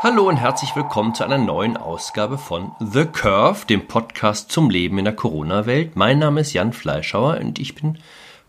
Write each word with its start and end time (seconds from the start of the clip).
Hallo 0.00 0.28
und 0.28 0.36
herzlich 0.36 0.76
willkommen 0.76 1.12
zu 1.12 1.24
einer 1.24 1.38
neuen 1.38 1.76
Ausgabe 1.76 2.38
von 2.38 2.70
The 2.78 3.04
Curve, 3.04 3.66
dem 3.66 3.88
Podcast 3.88 4.52
zum 4.52 4.70
Leben 4.70 4.96
in 4.98 5.04
der 5.04 5.16
Corona-Welt. 5.16 5.96
Mein 5.96 6.20
Name 6.20 6.42
ist 6.42 6.52
Jan 6.52 6.72
Fleischhauer 6.72 7.38
und 7.40 7.58
ich 7.58 7.74
bin 7.74 7.98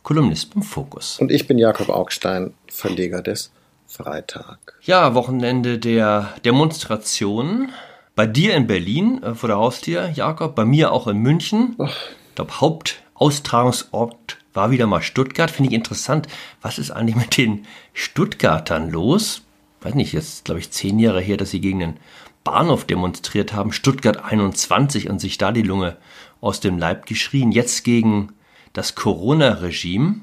Kolumnist 0.03 0.53
beim 0.53 0.61
Fokus. 0.61 1.17
Und 1.17 1.31
ich 1.31 1.47
bin 1.47 1.57
Jakob 1.57 1.89
Augstein, 1.89 2.53
Verleger 2.67 3.23
des 3.23 3.51
Freitag. 3.87 4.77
Ja, 4.83 5.15
Wochenende 5.15 5.79
der 5.79 6.35
Demonstrationen. 6.45 7.71
Bei 8.13 8.27
dir 8.27 8.53
in 8.53 8.67
Berlin 8.67 9.23
äh, 9.23 9.33
vor 9.33 9.47
der 9.47 9.57
Haustür, 9.57 10.07
Jakob, 10.09 10.53
bei 10.53 10.65
mir 10.65 10.91
auch 10.91 11.07
in 11.07 11.17
München. 11.17 11.75
Ich 11.79 12.35
glaube, 12.35 12.61
Hauptaustragungsort 12.61 14.37
war 14.53 14.69
wieder 14.69 14.85
mal 14.85 15.01
Stuttgart. 15.01 15.49
Finde 15.49 15.71
ich 15.71 15.75
interessant. 15.75 16.27
Was 16.61 16.77
ist 16.77 16.91
eigentlich 16.91 17.15
mit 17.15 17.37
den 17.37 17.65
Stuttgartern 17.93 18.91
los? 18.91 19.41
Weiß 19.81 19.95
nicht, 19.95 20.13
jetzt 20.13 20.45
glaube 20.45 20.59
ich 20.59 20.71
zehn 20.71 20.99
Jahre 20.99 21.21
her, 21.21 21.37
dass 21.37 21.51
sie 21.51 21.61
gegen 21.61 21.79
den 21.79 21.97
Bahnhof 22.43 22.85
demonstriert 22.85 23.53
haben, 23.53 23.71
Stuttgart 23.71 24.23
21 24.23 25.09
und 25.09 25.19
sich 25.19 25.37
da 25.37 25.51
die 25.51 25.61
Lunge 25.61 25.97
aus 26.41 26.59
dem 26.59 26.77
Leib 26.77 27.05
geschrien. 27.05 27.51
Jetzt 27.51 27.83
gegen 27.83 28.33
das 28.73 28.95
Corona-Regime. 28.95 30.21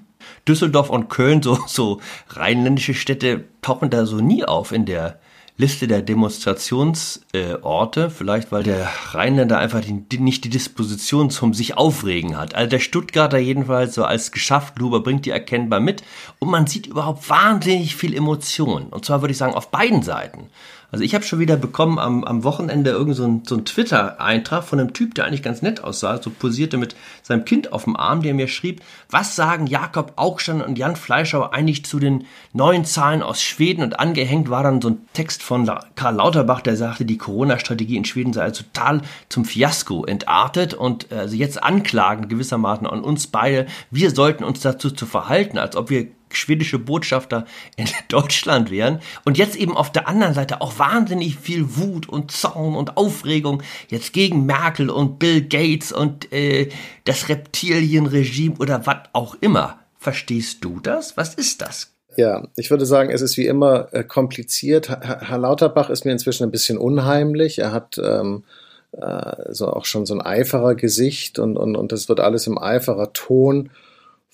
Düsseldorf 0.49 0.91
und 0.91 1.09
Köln, 1.09 1.43
so, 1.43 1.59
so 1.67 2.01
rheinländische 2.31 2.95
Städte, 2.95 3.45
tauchen 3.63 3.91
da 3.91 4.07
so 4.07 4.17
nie 4.17 4.45
auf 4.45 4.73
in 4.73 4.87
der 4.87 5.21
Liste 5.59 5.89
der 5.89 6.03
Demonstrationsorte, 6.03 8.05
äh, 8.05 8.11
vielleicht 8.11 8.53
weil 8.53 8.63
der 8.63 8.91
Rheinländer 9.13 9.59
einfach 9.59 9.83
die, 9.83 10.19
nicht 10.19 10.45
die 10.45 10.51
Disposition 10.51 11.31
zum 11.31 11.55
sich 11.55 11.79
aufregen 11.79 12.37
hat. 12.37 12.55
Also 12.55 12.69
der 12.69 12.79
Stuttgarter 12.79 13.39
jedenfalls 13.39 13.95
so 13.95 14.05
als 14.05 14.33
Geschafftluber 14.33 15.01
bringt 15.01 15.25
die 15.25 15.31
erkennbar 15.31 15.81
mit 15.81 16.03
und 16.39 16.51
man 16.51 16.67
sieht 16.67 16.87
überhaupt 16.87 17.31
wahnsinnig 17.31 17.97
viel 17.97 18.15
Emotion. 18.15 18.89
Und 18.89 19.07
zwar 19.07 19.23
würde 19.23 19.33
ich 19.33 19.39
sagen 19.39 19.55
auf 19.55 19.71
beiden 19.71 20.03
Seiten. 20.03 20.51
Also 20.97 21.05
ich 21.05 21.15
habe 21.15 21.27
schon 21.27 21.41
wieder 21.41 21.59
bekommen 21.59 21.99
am, 21.99 22.25
am 22.25 22.43
Wochenende 22.43 22.89
irgend 22.89 23.17
so 23.17 23.25
ein, 23.25 23.43
so 23.45 23.55
ein 23.55 23.67
Twitter-Eintrag 23.67 24.65
von 24.65 24.81
einem 24.81 24.95
Typ, 24.95 25.15
der 25.15 25.27
eigentlich 25.27 25.43
ganz 25.43 25.61
nett 25.61 25.85
aussah, 25.85 26.23
so 26.23 26.31
posierte 26.31 26.79
mit 26.79 26.97
seinem 27.23 27.45
Kind 27.45 27.75
auf 27.75 27.85
dem 27.85 27.97
Arm, 27.97 28.23
der 28.23 28.33
mir 28.33 28.49
schrieb, 28.49 28.81
was 29.11 29.37
sagen 29.37 29.67
Jakob 29.67 30.15
Augstein 30.17 30.63
und 30.63 30.79
Jan 30.79 30.97
Fleischauer 30.97 31.53
eigentlich 31.53 31.85
zu 31.85 31.99
den 31.99 32.25
neuen 32.55 32.87
Zahlen 32.87 33.21
aus 33.21 33.43
Schweden? 33.43 33.83
Und 33.83 34.01
angehängt 34.01 34.49
war 34.49 34.63
dann 34.63 34.81
so 34.81 34.89
ein 34.89 35.07
Text 35.13 35.43
von 35.43 35.71
Karl 35.97 36.15
Lauterbach, 36.15 36.63
der 36.63 36.79
sagte, 36.79 37.05
die 37.05 37.19
Corona-Strategie 37.19 37.99
in 37.99 38.07
Schweden 38.07 38.33
sei 38.33 38.45
also 38.45 38.63
total 38.63 39.03
zum 39.29 39.45
Fiasko 39.45 40.07
entartet 40.07 40.73
und 40.73 41.13
also 41.13 41.37
jetzt 41.37 41.63
anklagen 41.63 42.29
gewissermaßen 42.29 42.87
an 42.87 43.03
uns 43.03 43.27
beide, 43.27 43.67
wir 43.91 44.11
sollten 44.13 44.45
uns 44.45 44.61
dazu 44.61 44.91
zu 44.91 45.05
verhalten, 45.05 45.59
als 45.59 45.77
ob 45.77 45.91
wir 45.91 46.07
schwedische 46.31 46.79
Botschafter 46.79 47.47
in 47.77 47.87
Deutschland 48.09 48.71
wären. 48.71 49.01
Und 49.25 49.39
jetzt 49.39 49.57
eben 49.57 49.77
auf 49.77 49.93
der 49.93 50.09
anderen 50.09 50.35
Seite 50.35 50.61
auch 50.61 50.79
wahnsinnig 50.79 51.37
viel 51.37 51.77
Wut 51.77 52.09
und 52.09 52.31
Zorn 52.31 52.75
und 52.75 52.97
Aufregung 52.97 53.63
jetzt 53.89 54.13
gegen 54.13 54.47
Merkel 54.47 54.91
und 54.91 55.19
Bill 55.19 55.43
Gates 55.43 55.93
und 55.93 56.33
äh, 56.33 56.69
das 57.05 57.29
Reptilienregime 57.29 58.57
oder 58.59 58.87
was 58.87 58.99
auch 59.13 59.37
immer. 59.41 59.79
Verstehst 59.99 60.65
du 60.65 60.81
das? 60.81 61.17
Was 61.17 61.35
ist 61.35 61.63
das? 61.63 61.93
Ja, 62.17 62.49
ich 62.57 62.71
würde 62.71 62.87
sagen, 62.87 63.11
es 63.11 63.21
ist 63.21 63.37
wie 63.37 63.47
immer 63.47 63.93
äh, 63.93 64.03
kompliziert. 64.03 64.89
Herr, 64.89 65.21
Herr, 65.21 65.39
Lauterbach 65.39 65.91
ist 65.91 66.05
mir 66.05 66.13
inzwischen 66.13 66.45
ein 66.45 66.51
bisschen 66.51 66.79
unheimlich. 66.79 67.59
Er 67.59 67.73
hat 67.73 67.99
ähm, 67.99 68.45
äh, 68.93 69.53
so 69.53 69.69
auch 69.69 69.85
schon 69.85 70.07
so 70.07 70.15
ein 70.15 70.23
eiferer 70.23 70.75
Gesicht 70.75 71.39
und, 71.39 71.57
und, 71.57 71.77
und 71.77 71.93
das 71.93 72.09
wird 72.09 72.21
alles 72.21 72.47
im 72.47 72.59
eiferer 72.59 73.13
Ton 73.13 73.71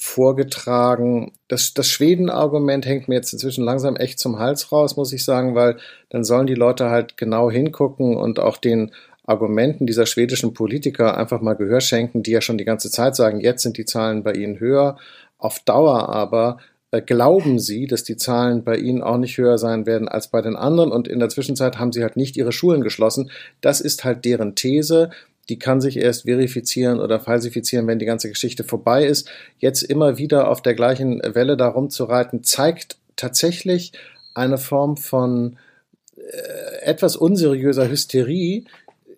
vorgetragen. 0.03 1.31
Das, 1.47 1.75
das 1.75 1.87
Schweden-Argument 1.87 2.85
hängt 2.85 3.07
mir 3.07 3.15
jetzt 3.15 3.33
inzwischen 3.33 3.63
langsam 3.63 3.95
echt 3.95 4.19
zum 4.19 4.41
Hals 4.41 4.73
raus, 4.73 4.97
muss 4.97 5.13
ich 5.13 5.25
sagen, 5.25 5.55
weil 5.55 5.77
dann 6.11 6.25
sollen 6.25 6.49
die 6.49 6.57
Leute 6.57 6.91
halt 6.91 7.17
genau 7.17 7.53
hingucken 7.53 8.17
und 8.17 8.41
auch 8.41 8.57
den 8.57 8.91
Argumenten 9.25 9.87
dieser 9.87 10.07
schwedischen 10.07 10.55
Politiker 10.55 11.17
einfach 11.17 11.41
mal 11.41 11.55
Gehör 11.55 11.81
schenken, 11.81 12.25
die 12.25 12.33
ja 12.33 12.41
schon 12.41 12.59
die 12.59 12.65
ganze 12.65 12.91
Zeit 12.91 13.15
sagen, 13.15 13.41
jetzt 13.41 13.63
sind 13.63 13.79
die 13.79 13.85
Zahlen 13.85 14.25
bei 14.25 14.33
ihnen 14.33 14.59
höher. 14.59 14.99
Auf 15.39 15.61
Dauer 15.61 16.09
aber 16.09 16.59
äh, 16.91 17.01
glauben 17.01 17.61
sie, 17.61 17.87
dass 17.87 18.03
die 18.03 18.17
Zahlen 18.17 18.65
bei 18.65 18.79
ihnen 18.79 19.03
auch 19.03 19.19
nicht 19.19 19.39
höher 19.39 19.57
sein 19.57 19.87
werden 19.87 20.09
als 20.09 20.27
bei 20.27 20.43
den 20.43 20.57
anderen 20.57 20.91
und 20.91 21.07
in 21.07 21.21
der 21.21 21.29
Zwischenzeit 21.29 21.79
haben 21.79 21.93
sie 21.93 22.03
halt 22.03 22.17
nicht 22.17 22.37
ihre 22.37 22.51
Schulen 22.51 22.83
geschlossen. 22.83 23.31
Das 23.61 23.81
ist 23.81 24.03
halt 24.03 24.25
deren 24.25 24.57
These 24.57 25.11
die 25.49 25.59
kann 25.59 25.81
sich 25.81 25.97
erst 25.97 26.23
verifizieren 26.23 27.01
oder 27.01 27.21
falsifizieren, 27.21 27.87
wenn 27.87 27.99
die 27.99 28.07
ganze 28.07 28.29
Geschichte 28.29 28.65
vorbei 28.65 29.05
ist. 29.05 29.29
Jetzt 29.59 29.83
immer 29.83 30.19
wieder 30.19 30.49
auf 30.49 30.63
der 30.63 30.75
gleichen 30.75 31.21
Welle 31.25 31.57
darum 31.57 31.91
zu 31.91 32.05
reiten, 32.05 32.45
zeigt 32.45 32.97
tatsächlich 33.17 33.93
eine 34.35 34.59
Form 34.59 34.97
von 34.97 35.59
äh, 36.17 36.83
etwas 36.85 37.17
unseriöser 37.17 37.89
Hysterie, 37.89 38.65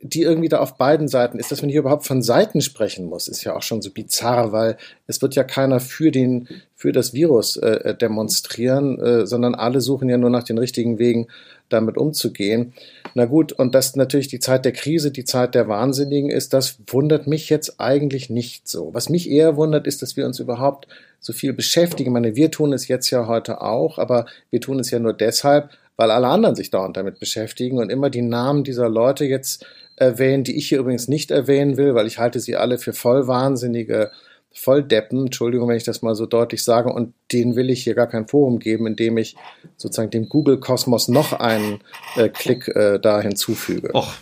die 0.01 0.23
irgendwie 0.23 0.51
da 0.51 0.59
auf 0.59 0.77
beiden 0.77 1.09
Seiten 1.09 1.39
ist. 1.39 1.51
Dass 1.51 1.63
man 1.63 1.71
hier 1.71 1.81
überhaupt 1.81 2.07
von 2.07 2.23
Seiten 2.23 2.61
sprechen 2.61 3.07
muss, 3.07 3.27
ist 3.27 3.43
ja 3.45 3.57
auch 3.57 3.63
schon 3.63 3.81
so 3.81 3.91
bizarr, 3.91 4.53
weil 4.53 4.77
es 5.07 5.23
wird 5.23 5.35
ja 5.35 5.45
keiner 5.45 5.81
für 5.81 6.11
den, 6.11 6.49
für 6.75 6.93
das 6.93 7.15
Virus 7.15 7.57
äh, 7.57 7.95
demonstrieren, 7.95 9.01
äh, 9.01 9.27
sondern 9.27 9.55
alle 9.55 9.81
suchen 9.81 10.09
ja 10.09 10.19
nur 10.19 10.31
nach 10.31 10.43
den 10.43 10.59
richtigen 10.59 10.99
Wegen, 10.99 11.29
damit 11.69 11.97
umzugehen. 11.97 12.75
Na 13.15 13.25
gut, 13.25 13.53
und 13.53 13.75
dass 13.75 13.97
natürlich 13.97 14.29
die 14.29 14.39
Zeit 14.39 14.65
der 14.65 14.73
Krise, 14.73 15.11
die 15.11 15.25
Zeit 15.25 15.55
der 15.55 15.69
Wahnsinnigen 15.69 16.31
ist, 16.31 16.53
das 16.53 16.79
wundert 16.87 17.27
mich 17.27 17.51
jetzt 17.51 17.81
eigentlich 17.81 18.31
nicht 18.31 18.69
so. 18.69 18.93
Was 18.93 19.09
mich 19.09 19.31
eher 19.31 19.57
wundert, 19.57 19.87
ist, 19.87 20.03
dass 20.03 20.17
wir 20.17 20.27
uns 20.27 20.41
überhaupt 20.41 20.89
so 21.21 21.33
viel 21.33 21.53
beschäftigen. 21.53 22.11
Ich 22.11 22.13
meine, 22.15 22.37
wir 22.37 22.51
tun 22.51 22.73
es 22.73 22.89
jetzt 22.89 23.11
ja 23.11 23.27
heute 23.27 23.63
auch, 23.63 23.99
aber 23.99 24.27
wir 24.51 24.61
tun 24.61 24.79
es 24.79 24.91
ja 24.91 24.99
nur 24.99 25.15
deshalb, 25.15 25.71
weil 25.97 26.11
alle 26.11 26.27
anderen 26.27 26.57
sich 26.57 26.71
dauernd 26.71 26.97
damit 26.97 27.21
beschäftigen 27.21 27.79
und 27.79 27.91
immer 27.91 28.11
die 28.11 28.23
Namen 28.23 28.65
dieser 28.65 28.89
Leute 28.89 29.25
jetzt 29.25 29.65
erwähnen, 29.97 30.45
die 30.45 30.57
ich 30.57 30.69
hier 30.69 30.81
übrigens 30.81 31.09
nicht 31.09 31.31
erwähnen 31.31 31.77
will, 31.77 31.95
weil 31.95 32.07
ich 32.07 32.19
halte 32.19 32.41
sie 32.41 32.57
alle 32.57 32.79
für 32.79 32.93
voll 32.93 33.29
wahnsinnige 33.29 34.11
Volldeppen, 34.55 35.27
Entschuldigung, 35.27 35.69
wenn 35.69 35.77
ich 35.77 35.85
das 35.85 36.03
mal 36.03 36.15
so 36.15 36.27
deutlich 36.27 36.63
sage, 36.63 36.93
und 36.93 37.13
denen 37.33 37.57
will 37.57 37.71
ich 37.71 37.83
hier 37.85 37.95
gar 37.95 38.07
kein 38.07 38.29
Forum 38.29 38.61
geben, 38.61 38.87
indem 38.87 39.19
ich 39.19 39.37
sozusagen 39.77 40.11
dem 40.11 40.29
Google-Kosmos 40.29 41.09
noch 41.09 41.33
einen 41.33 41.81
äh, 42.17 42.29
Klick 42.29 42.69
äh, 42.69 42.99
da 42.99 43.21
hinzufüge. 43.21 43.91
Och, 43.95 44.15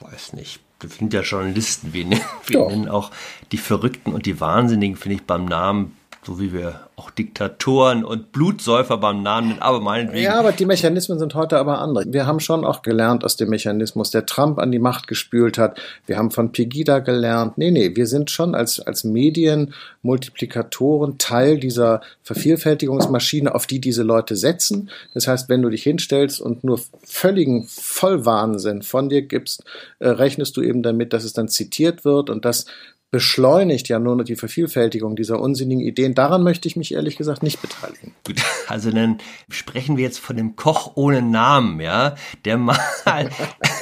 weiß 0.00 0.32
nicht. 0.32 0.60
Das 0.80 0.96
sind 0.96 1.12
ja 1.12 1.20
Journalisten. 1.20 1.92
Wir, 1.92 2.06
wir 2.46 2.66
nennen 2.66 2.88
auch 2.88 3.10
die 3.52 3.58
Verrückten 3.58 4.12
und 4.12 4.26
die 4.26 4.40
Wahnsinnigen, 4.40 4.96
finde 4.96 5.16
ich, 5.16 5.22
beim 5.22 5.44
Namen 5.44 5.96
so 6.24 6.40
wie 6.40 6.52
wir 6.52 6.83
auch 7.04 7.10
Diktatoren 7.10 8.04
und 8.04 8.32
Blutsäufer 8.32 8.98
beim 8.98 9.22
Namen 9.22 9.48
nennen, 9.48 9.62
aber 9.62 9.80
meinetwegen. 9.80 10.24
Ja, 10.24 10.38
aber 10.38 10.52
die 10.52 10.66
Mechanismen 10.66 11.18
sind 11.18 11.34
heute 11.34 11.58
aber 11.58 11.80
andere. 11.80 12.04
Wir 12.08 12.26
haben 12.26 12.40
schon 12.40 12.64
auch 12.64 12.82
gelernt 12.82 13.24
aus 13.24 13.36
dem 13.36 13.50
Mechanismus, 13.50 14.10
der 14.10 14.26
Trump 14.26 14.58
an 14.58 14.72
die 14.72 14.78
Macht 14.78 15.06
gespült 15.06 15.58
hat. 15.58 15.78
Wir 16.06 16.16
haben 16.16 16.30
von 16.30 16.52
Pegida 16.52 17.00
gelernt. 17.00 17.58
Nee, 17.58 17.70
nee, 17.70 17.94
wir 17.94 18.06
sind 18.06 18.30
schon 18.30 18.54
als, 18.54 18.80
als 18.80 19.04
Medienmultiplikatoren 19.04 21.18
Teil 21.18 21.58
dieser 21.58 22.00
Vervielfältigungsmaschine, 22.22 23.54
auf 23.54 23.66
die 23.66 23.80
diese 23.80 24.02
Leute 24.02 24.36
setzen. 24.36 24.90
Das 25.12 25.28
heißt, 25.28 25.48
wenn 25.48 25.62
du 25.62 25.70
dich 25.70 25.82
hinstellst 25.82 26.40
und 26.40 26.64
nur 26.64 26.80
völligen 27.02 27.66
Vollwahnsinn 27.68 28.82
von 28.82 29.08
dir 29.08 29.22
gibst, 29.22 29.64
äh, 29.98 30.08
rechnest 30.08 30.56
du 30.56 30.62
eben 30.62 30.82
damit, 30.82 31.12
dass 31.12 31.24
es 31.24 31.32
dann 31.32 31.48
zitiert 31.48 32.04
wird 32.04 32.30
und 32.30 32.44
dass 32.44 32.66
beschleunigt 33.14 33.88
ja 33.88 34.00
nur 34.00 34.16
noch 34.16 34.24
die 34.24 34.34
Vervielfältigung 34.34 35.14
dieser 35.14 35.38
unsinnigen 35.38 35.80
Ideen. 35.80 36.16
Daran 36.16 36.42
möchte 36.42 36.66
ich 36.66 36.74
mich 36.74 36.94
ehrlich 36.94 37.16
gesagt 37.16 37.44
nicht 37.44 37.62
beteiligen. 37.62 38.12
Gut, 38.26 38.42
also 38.66 38.90
dann 38.90 39.18
sprechen 39.48 39.96
wir 39.96 40.02
jetzt 40.02 40.18
von 40.18 40.36
dem 40.36 40.56
Koch 40.56 40.96
ohne 40.96 41.22
Namen, 41.22 41.78
ja, 41.78 42.16
der 42.44 42.58
mal 42.58 42.76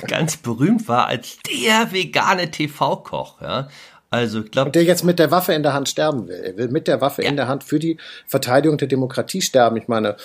ganz 0.07 0.37
berühmt 0.37 0.87
war 0.87 1.07
als 1.07 1.39
der 1.49 1.93
vegane 1.93 2.51
TV-Koch, 2.51 3.41
ja. 3.41 3.71
Also 4.11 4.43
ich 4.43 4.51
glaube. 4.51 4.71
Der 4.71 4.85
jetzt 4.85 5.03
mit 5.03 5.19
der 5.19 5.31
Waffe 5.31 5.55
in 5.55 5.63
der 5.63 5.73
Hand 5.73 5.89
sterben 5.89 6.29
will. 6.29 6.43
Er 6.45 6.59
will 6.59 6.69
mit 6.69 6.87
der 6.87 7.01
Waffe 7.01 7.23
ja. 7.23 7.31
in 7.31 7.37
der 7.37 7.49
Hand 7.49 7.65
für 7.65 7.79
die 7.79 7.97
Verteidigung 8.27 8.77
der 8.77 8.89
Demokratie 8.89 9.41
sterben. 9.41 9.79
Ich 9.79 9.89
meine, 9.89 10.17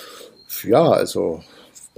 ja, 0.64 0.82
also 0.82 1.42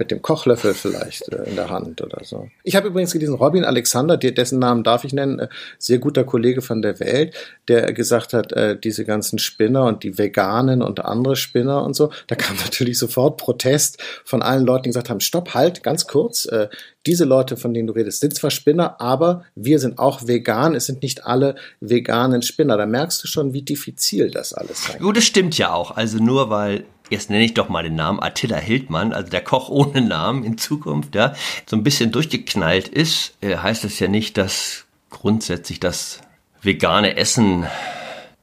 mit 0.01 0.09
dem 0.09 0.23
Kochlöffel 0.23 0.73
vielleicht 0.73 1.29
äh, 1.29 1.43
in 1.43 1.55
der 1.55 1.69
Hand 1.69 2.01
oder 2.01 2.23
so. 2.23 2.49
Ich 2.63 2.75
habe 2.75 2.87
übrigens 2.87 3.13
gelesen, 3.13 3.35
Robin 3.35 3.63
Alexander, 3.63 4.17
dessen 4.17 4.57
Namen 4.57 4.83
darf 4.83 5.03
ich 5.03 5.13
nennen, 5.13 5.37
äh, 5.37 5.47
sehr 5.77 5.99
guter 5.99 6.23
Kollege 6.23 6.63
von 6.63 6.81
der 6.81 6.99
Welt, 6.99 7.35
der 7.67 7.93
gesagt 7.93 8.33
hat, 8.33 8.51
äh, 8.51 8.79
diese 8.79 9.05
ganzen 9.05 9.37
Spinner 9.37 9.85
und 9.85 10.01
die 10.01 10.17
Veganen 10.17 10.81
und 10.81 11.05
andere 11.05 11.35
Spinner 11.35 11.83
und 11.83 11.95
so, 11.95 12.11
da 12.25 12.35
kam 12.35 12.55
natürlich 12.63 12.97
sofort 12.97 13.37
Protest 13.37 14.01
von 14.25 14.41
allen 14.41 14.65
Leuten, 14.65 14.83
die 14.83 14.89
gesagt 14.89 15.11
haben, 15.11 15.19
stopp, 15.19 15.53
halt, 15.53 15.83
ganz 15.83 16.07
kurz, 16.07 16.45
äh, 16.45 16.67
diese 17.05 17.25
Leute, 17.25 17.57
von 17.57 17.75
denen 17.75 17.87
du 17.87 17.93
redest, 17.93 18.21
sind 18.21 18.33
zwar 18.33 18.49
Spinner, 18.49 18.99
aber 18.99 19.45
wir 19.55 19.77
sind 19.77 19.99
auch 19.99 20.27
vegan. 20.27 20.75
Es 20.75 20.85
sind 20.85 21.01
nicht 21.01 21.25
alle 21.25 21.55
veganen 21.79 22.41
Spinner. 22.43 22.77
Da 22.77 22.85
merkst 22.85 23.23
du 23.23 23.27
schon, 23.27 23.53
wie 23.53 23.63
diffizil 23.63 24.29
das 24.29 24.53
alles 24.53 24.85
sein 24.85 24.99
Gut, 24.99 25.17
das 25.17 25.23
stimmt 25.23 25.57
ja 25.57 25.73
auch. 25.73 25.91
Also 25.97 26.17
nur 26.17 26.49
weil 26.49 26.85
jetzt 27.11 27.29
nenne 27.29 27.43
ich 27.43 27.53
doch 27.53 27.69
mal 27.69 27.83
den 27.83 27.95
Namen 27.95 28.21
Attila 28.21 28.57
Hildmann, 28.57 29.13
also 29.13 29.29
der 29.29 29.43
Koch 29.43 29.69
ohne 29.69 30.01
Namen 30.01 30.43
in 30.43 30.57
Zukunft, 30.57 31.13
ja, 31.15 31.33
so 31.65 31.75
ein 31.75 31.83
bisschen 31.83 32.11
durchgeknallt 32.11 32.87
ist, 32.87 33.35
äh, 33.41 33.57
heißt 33.57 33.83
das 33.83 33.99
ja 33.99 34.07
nicht, 34.07 34.37
dass 34.37 34.85
grundsätzlich 35.09 35.79
das 35.79 36.21
vegane 36.61 37.17
Essen 37.17 37.67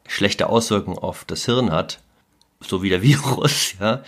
schlechte 0.06 0.48
Auswirkungen 0.48 0.98
auf 0.98 1.24
das 1.24 1.44
Hirn 1.46 1.72
hat, 1.72 2.00
so 2.60 2.82
wie 2.82 2.90
der 2.90 3.02
Virus, 3.02 3.74
ja. 3.80 4.02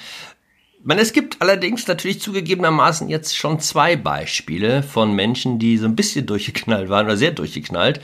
Man, 0.83 0.99
es 0.99 1.13
gibt 1.13 1.43
allerdings 1.43 1.87
natürlich 1.87 2.23
zugegebenermaßen 2.23 3.11
jetzt 3.11 3.37
schon 3.37 3.61
zwei 3.61 3.97
Beispiele 3.97 4.83
von 4.83 5.13
Menschen, 5.13 5.59
die 5.59 5.77
so 5.77 5.85
ein 5.85 5.95
bisschen 5.95 6.25
durchgeknallt 6.25 6.89
waren 6.89 7.05
oder 7.05 7.19
sehr 7.19 7.33
durchgeknallt. 7.33 8.01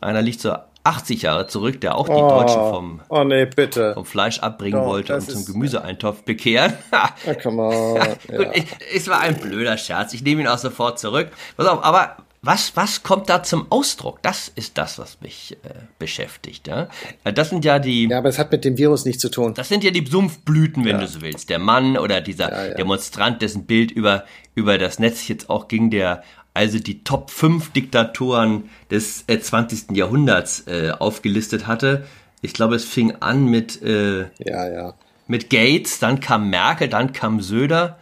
Einer 0.00 0.22
liegt 0.22 0.40
so 0.40 0.54
80 0.90 1.22
Jahre 1.22 1.46
zurück, 1.46 1.80
der 1.80 1.96
auch 1.96 2.06
die 2.08 2.12
Oh, 2.14 2.28
Deutschen 2.28 2.60
vom, 2.60 3.00
oh 3.08 3.24
nee, 3.24 3.48
vom 3.94 4.04
Fleisch 4.04 4.40
abbringen 4.40 4.80
Doch, 4.80 4.86
wollte 4.86 5.14
und 5.14 5.22
zum 5.30 5.44
Gemüseeintopf 5.46 6.22
bekehren. 6.24 6.74
Ah, 6.92 7.10
come 7.42 7.62
on. 7.62 7.96
Ja. 8.30 8.52
ich, 8.52 8.64
es 8.94 9.08
war 9.08 9.20
ein 9.20 9.36
blöder 9.38 9.76
Scherz. 9.78 10.12
Ich 10.14 10.22
nehme 10.22 10.42
ihn 10.42 10.48
auch 10.48 10.58
sofort 10.58 10.98
zurück. 10.98 11.28
Pass 11.56 11.66
auf, 11.66 11.82
aber 11.84 12.16
was, 12.42 12.74
was 12.74 13.02
kommt 13.02 13.28
da 13.28 13.42
zum 13.42 13.66
Ausdruck? 13.70 14.22
Das 14.22 14.48
ist 14.48 14.78
das, 14.78 14.98
was 14.98 15.20
mich 15.20 15.58
äh, 15.62 15.68
beschäftigt. 15.98 16.68
Ja? 16.68 16.88
Äh, 17.24 17.32
Das 17.34 17.50
sind 17.50 17.64
ja 17.66 17.78
die. 17.78 18.08
ja, 18.08 18.16
aber 18.18 18.30
es 18.30 18.38
hat 18.38 18.50
mit 18.50 18.64
dem 18.64 18.78
Virus 18.78 19.04
nichts 19.04 19.20
zu 19.20 19.30
tun. 19.30 19.52
Das 19.54 19.68
sind 19.68 19.84
ja 19.84 19.90
die 19.90 20.06
Sumpfblüten, 20.06 20.84
wenn 20.86 21.00
du 21.00 21.06
so 21.06 21.20
willst. 21.20 21.50
Der 21.50 21.58
Mann 21.58 21.98
oder 21.98 22.20
dieser 22.22 22.50
Ja, 22.50 22.66
ja. 22.68 22.74
Demonstrant, 22.74 23.42
dessen 23.42 23.66
Bild 23.66 23.90
über, 23.90 24.24
über 24.54 24.78
das 24.78 24.98
Netz 24.98 25.28
jetzt 25.28 25.50
auch 25.50 25.68
ging, 25.68 25.90
der 25.90 26.22
also 26.54 26.78
die 26.78 27.04
Top 27.04 27.30
5 27.30 27.72
Diktatoren 27.72 28.70
des 28.90 29.24
äh, 29.28 29.40
20. 29.40 29.96
Jahrhunderts 29.96 30.66
äh, 30.66 30.90
aufgelistet 30.98 31.66
hatte. 31.66 32.06
Ich 32.42 32.54
glaube, 32.54 32.74
es 32.74 32.84
fing 32.84 33.14
an 33.20 33.46
mit, 33.46 33.82
äh, 33.82 34.22
Ja, 34.38 34.68
ja. 34.68 34.94
mit 35.26 35.50
Gates, 35.50 35.98
dann 35.98 36.20
kam 36.20 36.50
Merkel, 36.50 36.88
dann 36.88 37.12
kam 37.12 37.40
Söder 37.40 37.98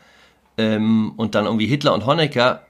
ähm, 0.57 1.13
und 1.17 1.35
dann 1.35 1.45
irgendwie 1.45 1.67
Hitler 1.67 1.95
und 1.95 2.07
Honecker. 2.07 2.63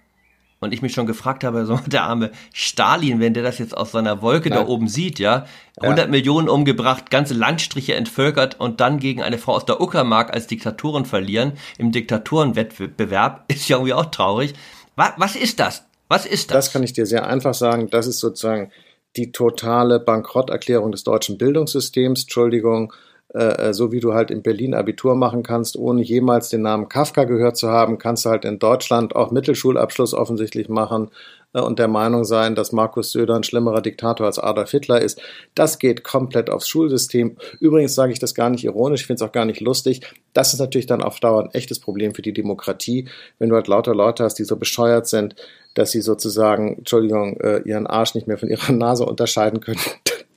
Und 0.60 0.74
ich 0.74 0.82
mich 0.82 0.92
schon 0.92 1.06
gefragt 1.06 1.44
habe, 1.44 1.66
so 1.66 1.78
der 1.86 2.02
arme 2.04 2.32
Stalin, 2.52 3.20
wenn 3.20 3.32
der 3.32 3.44
das 3.44 3.58
jetzt 3.58 3.76
aus 3.76 3.92
seiner 3.92 4.22
Wolke 4.22 4.50
da 4.50 4.56
Nein. 4.56 4.66
oben 4.66 4.88
sieht, 4.88 5.20
ja, 5.20 5.46
100 5.80 6.10
Millionen 6.10 6.48
umgebracht, 6.48 7.10
ganze 7.10 7.34
Landstriche 7.34 7.94
entvölkert 7.94 8.58
und 8.58 8.80
dann 8.80 8.98
gegen 8.98 9.22
eine 9.22 9.38
Frau 9.38 9.54
aus 9.54 9.64
der 9.64 9.80
Uckermark 9.80 10.34
als 10.34 10.48
Diktatorin 10.48 11.04
verlieren 11.04 11.52
im 11.78 11.92
Diktatorenwettbewerb, 11.92 13.44
ist 13.52 13.68
ja 13.68 13.76
irgendwie 13.76 13.94
auch 13.94 14.06
traurig. 14.06 14.54
Was, 14.98 15.12
was 15.16 15.36
ist 15.36 15.60
das? 15.60 15.84
Was 16.08 16.26
ist 16.26 16.50
das? 16.50 16.56
Das 16.56 16.72
kann 16.72 16.82
ich 16.82 16.92
dir 16.92 17.06
sehr 17.06 17.24
einfach 17.24 17.54
sagen. 17.54 17.88
Das 17.88 18.08
ist 18.08 18.18
sozusagen 18.18 18.72
die 19.16 19.30
totale 19.30 20.00
Bankrotterklärung 20.00 20.90
des 20.90 21.04
deutschen 21.04 21.38
Bildungssystems. 21.38 22.22
Entschuldigung, 22.22 22.92
äh, 23.34 23.74
so 23.74 23.92
wie 23.92 24.00
du 24.00 24.14
halt 24.14 24.30
in 24.30 24.42
Berlin 24.42 24.74
Abitur 24.74 25.14
machen 25.14 25.42
kannst, 25.42 25.76
ohne 25.76 26.02
jemals 26.02 26.48
den 26.48 26.62
Namen 26.62 26.88
Kafka 26.88 27.24
gehört 27.24 27.56
zu 27.56 27.68
haben, 27.68 27.98
kannst 27.98 28.24
du 28.24 28.30
halt 28.30 28.44
in 28.44 28.58
Deutschland 28.58 29.14
auch 29.14 29.30
Mittelschulabschluss 29.30 30.14
offensichtlich 30.14 30.70
machen 30.70 31.10
äh, 31.52 31.60
und 31.60 31.78
der 31.78 31.88
Meinung 31.88 32.24
sein, 32.24 32.54
dass 32.54 32.72
Markus 32.72 33.12
Söder 33.12 33.36
ein 33.36 33.42
schlimmerer 33.42 33.82
Diktator 33.82 34.26
als 34.26 34.38
Adolf 34.38 34.70
Hitler 34.70 35.02
ist. 35.02 35.20
Das 35.54 35.78
geht 35.78 36.04
komplett 36.04 36.48
aufs 36.48 36.68
Schulsystem. 36.68 37.36
Übrigens 37.60 37.94
sage 37.94 38.12
ich 38.12 38.18
das 38.18 38.34
gar 38.34 38.48
nicht 38.48 38.64
ironisch, 38.64 39.02
ich 39.02 39.06
finde 39.06 39.22
es 39.22 39.28
auch 39.28 39.32
gar 39.32 39.44
nicht 39.44 39.60
lustig. 39.60 40.00
Das 40.32 40.54
ist 40.54 40.60
natürlich 40.60 40.86
dann 40.86 41.02
auf 41.02 41.20
Dauer 41.20 41.42
ein 41.42 41.50
echtes 41.52 41.80
Problem 41.80 42.14
für 42.14 42.22
die 42.22 42.32
Demokratie, 42.32 43.08
wenn 43.38 43.50
du 43.50 43.56
halt 43.56 43.68
lauter 43.68 43.94
Leute 43.94 44.24
hast, 44.24 44.38
die 44.38 44.44
so 44.44 44.56
bescheuert 44.56 45.06
sind, 45.06 45.36
dass 45.74 45.90
sie 45.90 46.00
sozusagen, 46.00 46.78
Entschuldigung, 46.78 47.38
äh, 47.40 47.58
ihren 47.66 47.86
Arsch 47.86 48.14
nicht 48.14 48.26
mehr 48.26 48.38
von 48.38 48.48
ihrer 48.48 48.72
Nase 48.78 49.04
unterscheiden 49.04 49.60
können, 49.60 49.80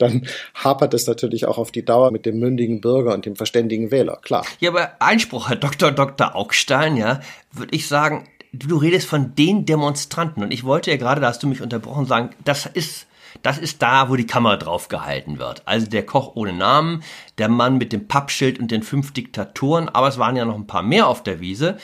dann 0.01 0.27
hapert 0.55 0.93
es 0.93 1.07
natürlich 1.07 1.45
auch 1.45 1.57
auf 1.57 1.71
die 1.71 1.85
Dauer 1.85 2.11
mit 2.11 2.25
dem 2.25 2.39
mündigen 2.39 2.81
Bürger 2.81 3.13
und 3.13 3.25
dem 3.25 3.35
verständigen 3.35 3.91
Wähler, 3.91 4.17
klar. 4.21 4.45
Ja, 4.59 4.71
aber 4.71 4.91
Einspruch, 4.99 5.49
Herr 5.49 5.55
Dr. 5.55 5.91
Dr. 5.91 6.35
Augstein, 6.35 6.97
ja, 6.97 7.21
würde 7.51 7.75
ich 7.75 7.87
sagen, 7.87 8.27
du 8.53 8.77
redest 8.77 9.07
von 9.07 9.35
den 9.35 9.65
Demonstranten. 9.65 10.43
Und 10.43 10.51
ich 10.51 10.63
wollte 10.63 10.91
ja 10.91 10.97
gerade, 10.97 11.21
da 11.21 11.27
hast 11.27 11.43
du 11.43 11.47
mich 11.47 11.61
unterbrochen, 11.61 12.05
sagen, 12.05 12.31
das 12.43 12.65
ist, 12.65 13.07
das 13.43 13.57
ist 13.57 13.81
da, 13.81 14.09
wo 14.09 14.15
die 14.15 14.27
Kamera 14.27 14.57
drauf 14.57 14.87
gehalten 14.87 15.39
wird. 15.39 15.61
Also 15.65 15.87
der 15.87 16.05
Koch 16.05 16.35
ohne 16.35 16.53
Namen, 16.53 17.03
der 17.37 17.47
Mann 17.47 17.77
mit 17.77 17.93
dem 17.93 18.07
Pappschild 18.07 18.59
und 18.59 18.71
den 18.71 18.83
fünf 18.83 19.13
Diktatoren, 19.13 19.87
aber 19.89 20.07
es 20.07 20.17
waren 20.17 20.35
ja 20.35 20.45
noch 20.45 20.55
ein 20.55 20.67
paar 20.67 20.83
mehr 20.83 21.07
auf 21.07 21.23
der 21.23 21.39
Wiese. 21.39 21.77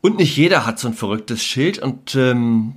Und 0.00 0.18
nicht 0.18 0.36
jeder 0.36 0.66
hat 0.66 0.78
so 0.78 0.88
ein 0.88 0.94
verrücktes 0.94 1.42
Schild 1.42 1.78
und 1.78 2.14
ähm, 2.14 2.76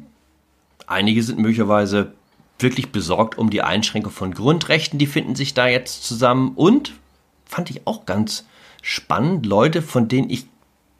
einige 0.88 1.22
sind 1.22 1.38
möglicherweise 1.38 2.14
wirklich 2.62 2.92
besorgt 2.92 3.38
um 3.38 3.50
die 3.50 3.62
Einschränkung 3.62 4.12
von 4.12 4.34
Grundrechten, 4.34 5.00
die 5.00 5.08
finden 5.08 5.36
sich 5.36 5.54
da 5.54 5.68
jetzt 5.68 6.04
zusammen 6.04 6.54
und 6.56 6.94
fand 7.46 7.70
ich 7.70 7.86
auch 7.86 8.06
ganz 8.06 8.46
spannend, 8.82 9.46
Leute, 9.46 9.82
von 9.82 10.08
denen 10.08 10.30
ich 10.30 10.46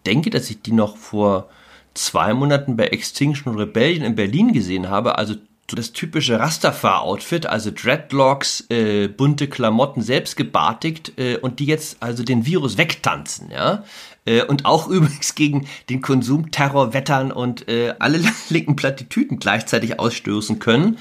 denke, 0.06 0.30
dass 0.30 0.50
ich 0.50 0.62
die 0.62 0.74
noch 0.74 0.98
vor 0.98 1.50
zwei 1.94 2.34
Monaten 2.34 2.78
bei 2.78 2.88
Extinction 2.88 3.56
Rebellion 3.56 4.04
in 4.04 4.16
Berlin 4.16 4.54
gesehen 4.54 4.90
habe, 4.90 5.18
also 5.18 5.36
so 5.70 5.78
das 5.78 5.94
typische 5.94 6.38
Rastafar-Outfit, 6.38 7.46
also 7.46 7.72
Dreadlocks, 7.74 8.66
äh, 8.70 9.08
bunte 9.08 9.48
Klamotten, 9.48 10.02
selbst 10.02 10.36
gebartigt 10.36 11.14
äh, 11.18 11.38
und 11.38 11.60
die 11.60 11.66
jetzt 11.66 11.98
also 12.02 12.24
den 12.24 12.46
Virus 12.46 12.78
wegtanzen, 12.78 13.52
ja. 13.52 13.86
Äh, 14.26 14.44
und 14.44 14.66
auch 14.66 14.88
übrigens 14.90 15.34
gegen 15.34 15.68
den 15.90 16.02
Konsumterror 16.02 16.94
wettern 16.94 17.32
und 17.32 17.70
äh, 17.70 17.96
alle 18.00 18.22
linken 18.50 18.76
Plattitüden 18.76 19.40
gleichzeitig 19.40 19.98
ausstoßen 19.98 20.60
können. 20.60 20.98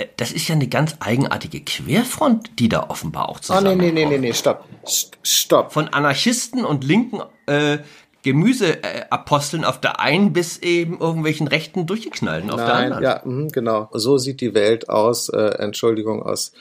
Äh, 0.00 0.06
Das 0.16 0.32
ist 0.32 0.48
ja 0.48 0.54
eine 0.54 0.68
ganz 0.68 0.96
eigenartige 1.00 1.60
Querfront, 1.60 2.50
die 2.58 2.68
da 2.68 2.86
offenbar 2.88 3.28
auch 3.28 3.38
Oh, 3.38 3.42
zusammen. 3.42 3.78
nee, 3.78 3.90
nee, 3.92 4.04
nee, 4.04 4.06
nee, 4.06 4.18
nee, 4.18 4.32
stopp. 4.32 4.64
St- 4.86 5.12
Stopp. 5.22 5.72
Von 5.72 5.88
Anarchisten 5.88 6.64
und 6.64 6.84
linken 6.84 7.20
äh, 7.46 7.78
Gemüseaposteln 8.22 9.64
auf 9.64 9.80
der 9.80 10.00
einen 10.00 10.32
bis 10.32 10.58
eben 10.58 10.98
irgendwelchen 11.00 11.48
rechten 11.48 11.86
durchgeknallten 11.86 12.50
auf 12.50 12.60
der 12.64 12.74
anderen. 12.74 13.02
ja, 13.02 13.20
mhm, 13.24 13.48
genau. 13.48 13.88
So 13.92 14.18
sieht 14.18 14.40
die 14.40 14.54
Welt 14.54 14.88
aus, 14.88 15.28
äh, 15.30 15.38
Entschuldigung, 15.58 16.22
aus 16.22 16.52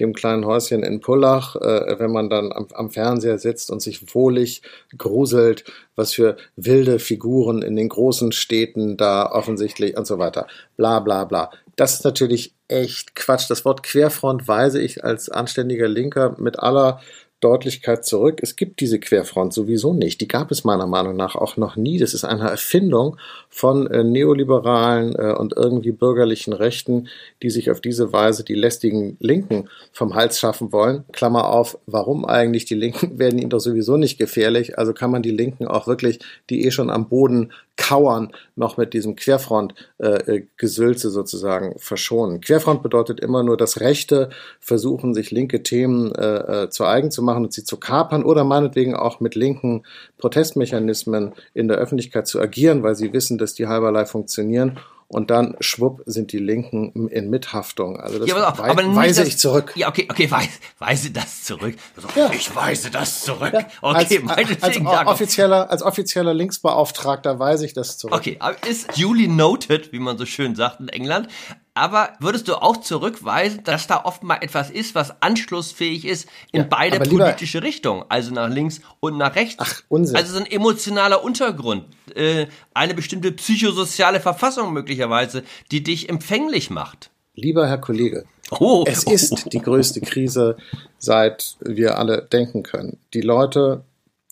dem 0.00 0.12
kleinen 0.14 0.44
Häuschen 0.46 0.84
in 0.84 1.00
Pullach, 1.00 1.56
äh, 1.56 1.98
wenn 1.98 2.12
man 2.12 2.30
dann 2.30 2.52
am, 2.52 2.68
am 2.72 2.90
Fernseher 2.90 3.38
sitzt 3.38 3.68
und 3.70 3.80
sich 3.82 4.14
wohlig 4.14 4.62
gruselt, 4.96 5.64
was 5.96 6.12
für 6.12 6.36
wilde 6.54 7.00
Figuren 7.00 7.62
in 7.62 7.74
den 7.74 7.88
großen 7.88 8.30
Städten 8.30 8.96
da 8.96 9.26
offensichtlich 9.32 9.96
und 9.96 10.06
so 10.06 10.18
weiter. 10.18 10.46
Bla 10.76 11.00
bla 11.00 11.24
bla. 11.24 11.50
Das 11.74 11.94
ist 11.94 12.04
natürlich 12.04 12.54
echt 12.68 13.16
Quatsch. 13.16 13.50
Das 13.50 13.64
Wort 13.64 13.82
Querfront 13.82 14.46
weise 14.46 14.80
ich 14.80 15.04
als 15.04 15.28
anständiger 15.28 15.88
Linker 15.88 16.36
mit 16.38 16.58
aller 16.58 17.00
Deutlichkeit 17.40 18.04
zurück. 18.04 18.40
Es 18.42 18.56
gibt 18.56 18.80
diese 18.80 18.98
Querfront 18.98 19.54
sowieso 19.54 19.92
nicht. 19.92 20.20
Die 20.20 20.28
gab 20.28 20.50
es 20.50 20.64
meiner 20.64 20.86
Meinung 20.86 21.14
nach 21.14 21.36
auch 21.36 21.56
noch 21.56 21.76
nie. 21.76 21.98
Das 21.98 22.14
ist 22.14 22.24
eine 22.24 22.50
Erfindung 22.50 23.16
von 23.48 23.86
äh, 23.86 24.02
neoliberalen 24.02 25.14
äh, 25.14 25.34
und 25.34 25.54
irgendwie 25.56 25.92
bürgerlichen 25.92 26.52
Rechten, 26.52 27.08
die 27.42 27.50
sich 27.50 27.70
auf 27.70 27.80
diese 27.80 28.12
Weise 28.12 28.42
die 28.42 28.54
lästigen 28.54 29.16
Linken 29.20 29.68
vom 29.92 30.14
Hals 30.14 30.40
schaffen 30.40 30.72
wollen. 30.72 31.04
Klammer 31.12 31.48
auf, 31.50 31.78
warum 31.86 32.24
eigentlich? 32.24 32.64
Die 32.64 32.74
Linken 32.74 33.18
werden 33.18 33.38
ihnen 33.38 33.50
doch 33.50 33.60
sowieso 33.60 33.96
nicht 33.96 34.18
gefährlich. 34.18 34.78
Also 34.78 34.92
kann 34.92 35.10
man 35.10 35.22
die 35.22 35.30
Linken 35.30 35.68
auch 35.68 35.86
wirklich, 35.86 36.18
die 36.50 36.64
eh 36.64 36.72
schon 36.72 36.90
am 36.90 37.08
Boden 37.08 37.52
kauern, 37.78 38.32
noch 38.56 38.76
mit 38.76 38.92
diesem 38.92 39.14
Querfront-Gesülze 39.14 41.08
äh, 41.08 41.10
sozusagen 41.10 41.78
verschonen. 41.78 42.40
Querfront 42.40 42.82
bedeutet 42.82 43.20
immer 43.20 43.44
nur, 43.44 43.56
dass 43.56 43.80
Rechte 43.80 44.30
versuchen, 44.58 45.14
sich 45.14 45.30
linke 45.30 45.62
Themen 45.62 46.12
äh, 46.14 46.64
äh, 46.64 46.70
zu 46.70 46.84
eigen 46.84 47.12
zu 47.12 47.22
machen 47.22 47.27
und 47.36 47.52
sie 47.52 47.64
zu 47.64 47.76
kapern 47.76 48.24
oder 48.24 48.44
meinetwegen 48.44 48.94
auch 48.94 49.20
mit 49.20 49.34
linken 49.34 49.84
Protestmechanismen 50.18 51.32
in 51.54 51.68
der 51.68 51.78
Öffentlichkeit 51.78 52.26
zu 52.26 52.40
agieren, 52.40 52.82
weil 52.82 52.94
sie 52.94 53.12
wissen, 53.12 53.38
dass 53.38 53.54
die 53.54 53.66
halberlei 53.66 54.06
funktionieren. 54.06 54.78
Und 55.10 55.30
dann, 55.30 55.56
schwupp, 55.60 56.02
sind 56.04 56.32
die 56.32 56.38
Linken 56.38 57.08
in 57.08 57.30
Mithaftung. 57.30 57.98
Also 57.98 58.18
das 58.18 58.28
Ja, 58.28 58.36
aber, 58.36 58.58
wei 58.62 58.68
aber 58.70 58.94
weise 58.94 59.20
dass- 59.20 59.28
ich 59.28 59.38
zurück. 59.38 59.72
Ja, 59.74 59.88
okay, 59.88 60.06
okay, 60.10 60.30
weise, 60.30 60.50
weise 60.78 61.10
das 61.10 61.44
zurück. 61.44 61.76
Also, 61.96 62.08
Ja. 62.14 62.30
Ich 62.30 62.54
weise 62.54 62.90
das 62.90 63.22
zurück. 63.22 63.54
als, 63.54 63.64
Okay, 63.80 64.18
als, 64.18 64.22
meinetwegen, 64.22 64.84
Jakob. 64.84 65.06
offizieller, 65.14 65.70
als 65.70 65.82
offizieller 65.82 66.34
Linksbeauftragter 66.34 67.38
weise 67.38 67.64
ich 67.64 67.72
das 67.72 67.96
zurück. 67.96 68.16
Okay, 68.16 68.38
ist 68.68 69.00
duly 69.00 69.28
noted, 69.28 69.92
wie 69.92 69.98
man 69.98 70.18
so 70.18 70.26
schön 70.26 70.54
sagt 70.54 70.80
in 70.80 70.88
England. 70.90 71.28
Aber 71.72 72.10
würdest 72.18 72.48
du 72.48 72.56
auch 72.56 72.78
zurückweisen, 72.78 73.62
dass 73.62 73.86
da 73.86 74.04
oft 74.04 74.24
mal 74.24 74.38
etwas 74.40 74.68
ist, 74.68 74.96
was 74.96 75.22
anschlussfähig 75.22 76.04
ist 76.06 76.28
in 76.50 76.62
Ja, 76.62 76.66
beide 76.68 76.98
politische 76.98 77.62
Richtungen, 77.62 78.04
also 78.08 78.34
nach 78.34 78.48
links 78.50 78.80
und 78.98 79.16
nach 79.16 79.36
rechts? 79.36 79.54
Ach, 79.60 79.80
Unsinn. 79.88 80.16
Also 80.16 80.32
so 80.32 80.40
ein 80.40 80.46
emotionaler 80.50 81.22
Untergrund, 81.22 81.84
äh, 82.16 82.46
eine 82.74 82.94
bestimmte 82.94 83.30
psychosoziale 83.30 84.18
Verfassung 84.18 84.72
möglicherweise, 84.98 85.42
die 85.70 85.82
dich 85.82 86.08
empfänglich 86.08 86.70
macht. 86.70 87.10
Lieber 87.34 87.68
Herr 87.68 87.78
Kollege, 87.78 88.24
Oh, 88.50 88.84
Es 88.86 89.04
ist 89.04 89.52
die 89.52 89.60
größte 89.60 90.00
Krise, 90.00 90.56
seit 90.98 91.56
wir 91.60 91.98
alle 91.98 92.22
denken 92.22 92.62
können. 92.62 92.96
Die 93.12 93.20
Leute, 93.20 93.84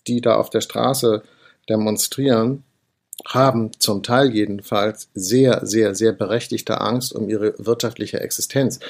die 0.06 0.22
da 0.22 0.36
auf 0.36 0.48
der 0.48 0.62
Straße 0.62 1.22
demonstrieren, 1.68 2.64
haben 3.26 3.72
zum 3.78 4.02
Teil 4.02 4.32
jedenfalls 4.34 5.10
sehr, 5.14 5.66
sehr, 5.66 5.94
sehr 5.94 6.12
berechtigte 6.12 6.80
Angst 6.80 7.14
um 7.14 7.28
ihre 7.28 7.54
wirtschaftliche 7.58 8.20
Existenz. 8.20 8.80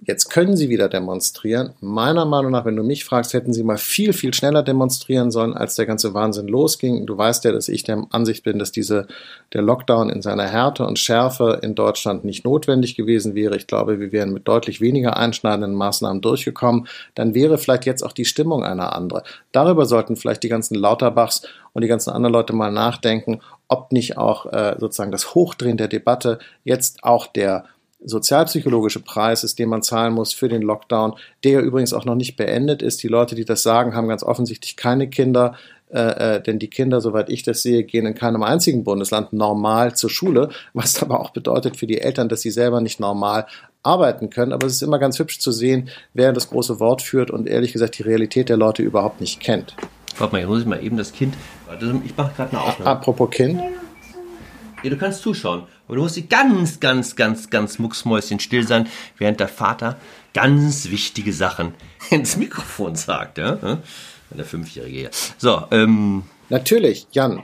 Jetzt 0.00 0.28
können 0.28 0.56
sie 0.56 0.68
wieder 0.68 0.88
demonstrieren. 0.88 1.72
Meiner 1.80 2.26
Meinung 2.26 2.52
nach, 2.52 2.66
wenn 2.66 2.76
du 2.76 2.82
mich 2.82 3.04
fragst, 3.04 3.32
hätten 3.32 3.54
sie 3.54 3.62
mal 3.62 3.78
viel, 3.78 4.12
viel 4.12 4.34
schneller 4.34 4.62
demonstrieren 4.62 5.30
sollen, 5.30 5.54
als 5.54 5.76
der 5.76 5.86
ganze 5.86 6.12
Wahnsinn 6.12 6.46
losging. 6.46 7.06
Du 7.06 7.16
weißt 7.16 7.44
ja, 7.44 7.52
dass 7.52 7.68
ich 7.68 7.84
der 7.84 8.06
Ansicht 8.10 8.44
bin, 8.44 8.58
dass 8.58 8.70
diese, 8.70 9.06
der 9.54 9.62
Lockdown 9.62 10.10
in 10.10 10.20
seiner 10.20 10.46
Härte 10.46 10.86
und 10.86 10.98
Schärfe 10.98 11.60
in 11.62 11.74
Deutschland 11.74 12.24
nicht 12.24 12.44
notwendig 12.44 12.96
gewesen 12.96 13.34
wäre. 13.34 13.56
Ich 13.56 13.66
glaube, 13.66 13.98
wir 13.98 14.12
wären 14.12 14.32
mit 14.32 14.46
deutlich 14.46 14.82
weniger 14.82 15.16
einschneidenden 15.16 15.74
Maßnahmen 15.74 16.20
durchgekommen. 16.20 16.86
Dann 17.14 17.34
wäre 17.34 17.56
vielleicht 17.56 17.86
jetzt 17.86 18.02
auch 18.02 18.12
die 18.12 18.26
Stimmung 18.26 18.62
eine 18.62 18.92
andere. 18.92 19.22
Darüber 19.52 19.86
sollten 19.86 20.16
vielleicht 20.16 20.42
die 20.42 20.48
ganzen 20.48 20.74
Lauterbachs 20.74 21.46
und 21.72 21.82
die 21.82 21.88
ganzen 21.88 22.10
anderen 22.10 22.34
Leute 22.34 22.52
mal 22.52 22.70
nachdenken, 22.70 23.40
ob 23.68 23.90
nicht 23.90 24.18
auch 24.18 24.46
äh, 24.46 24.76
sozusagen 24.78 25.12
das 25.12 25.34
Hochdrehen 25.34 25.76
der 25.76 25.88
Debatte 25.88 26.38
jetzt 26.64 27.02
auch 27.02 27.26
der 27.26 27.64
sozialpsychologische 28.04 29.00
Preis 29.00 29.44
ist, 29.44 29.58
den 29.58 29.68
man 29.68 29.82
zahlen 29.82 30.14
muss 30.14 30.32
für 30.32 30.48
den 30.48 30.62
Lockdown, 30.62 31.14
der 31.42 31.62
übrigens 31.62 31.92
auch 31.92 32.04
noch 32.04 32.14
nicht 32.14 32.36
beendet 32.36 32.82
ist. 32.82 33.02
Die 33.02 33.08
Leute, 33.08 33.34
die 33.34 33.44
das 33.44 33.62
sagen, 33.62 33.94
haben 33.94 34.08
ganz 34.08 34.22
offensichtlich 34.22 34.76
keine 34.76 35.08
Kinder, 35.08 35.54
äh, 35.90 36.36
äh, 36.36 36.42
denn 36.42 36.58
die 36.58 36.68
Kinder, 36.68 37.00
soweit 37.00 37.30
ich 37.30 37.44
das 37.44 37.62
sehe, 37.62 37.84
gehen 37.84 38.06
in 38.06 38.14
keinem 38.14 38.42
einzigen 38.42 38.82
Bundesland 38.84 39.32
normal 39.32 39.94
zur 39.94 40.10
Schule, 40.10 40.48
was 40.72 41.00
aber 41.02 41.20
auch 41.20 41.30
bedeutet 41.30 41.76
für 41.76 41.86
die 41.86 42.00
Eltern, 42.00 42.28
dass 42.28 42.40
sie 42.40 42.50
selber 42.50 42.80
nicht 42.80 43.00
normal 43.00 43.46
arbeiten 43.82 44.30
können. 44.30 44.52
Aber 44.52 44.66
es 44.66 44.74
ist 44.74 44.82
immer 44.82 44.98
ganz 44.98 45.18
hübsch 45.18 45.38
zu 45.38 45.52
sehen, 45.52 45.88
wer 46.12 46.32
das 46.32 46.50
große 46.50 46.80
Wort 46.80 47.02
führt 47.02 47.30
und 47.30 47.46
ehrlich 47.46 47.72
gesagt 47.72 47.98
die 47.98 48.02
Realität 48.02 48.48
der 48.48 48.56
Leute 48.56 48.82
überhaupt 48.82 49.20
nicht 49.20 49.40
kennt. 49.40 49.76
Warte 50.18 50.32
mal, 50.32 50.38
jetzt 50.40 50.48
muss 50.48 50.60
ich 50.60 50.66
mal 50.66 50.82
eben 50.82 50.96
das 50.96 51.12
Kind. 51.12 51.34
Ich 52.04 52.16
mache 52.16 52.32
gerade 52.34 52.50
eine 52.50 52.60
Aufnahme. 52.60 52.90
Apropos 52.90 53.30
Kind. 53.30 53.60
Ja, 54.84 54.90
du 54.90 54.98
kannst 54.98 55.22
zuschauen. 55.22 55.62
Aber 55.86 55.96
du 55.96 56.02
musst 56.02 56.28
ganz, 56.28 56.78
ganz, 56.78 57.16
ganz, 57.16 57.48
ganz 57.48 57.78
mucksmäuschen 57.78 58.38
still 58.38 58.66
sein, 58.66 58.86
während 59.16 59.40
der 59.40 59.48
Vater 59.48 59.96
ganz 60.34 60.90
wichtige 60.90 61.32
Sachen 61.32 61.72
ins 62.10 62.36
Mikrofon 62.36 62.94
sagt. 62.94 63.38
Ja? 63.38 63.80
Der 64.30 64.44
Fünfjährige 64.44 64.98
hier. 64.98 65.10
So, 65.38 65.62
ähm. 65.70 66.24
Natürlich, 66.50 67.06
Jan, 67.12 67.42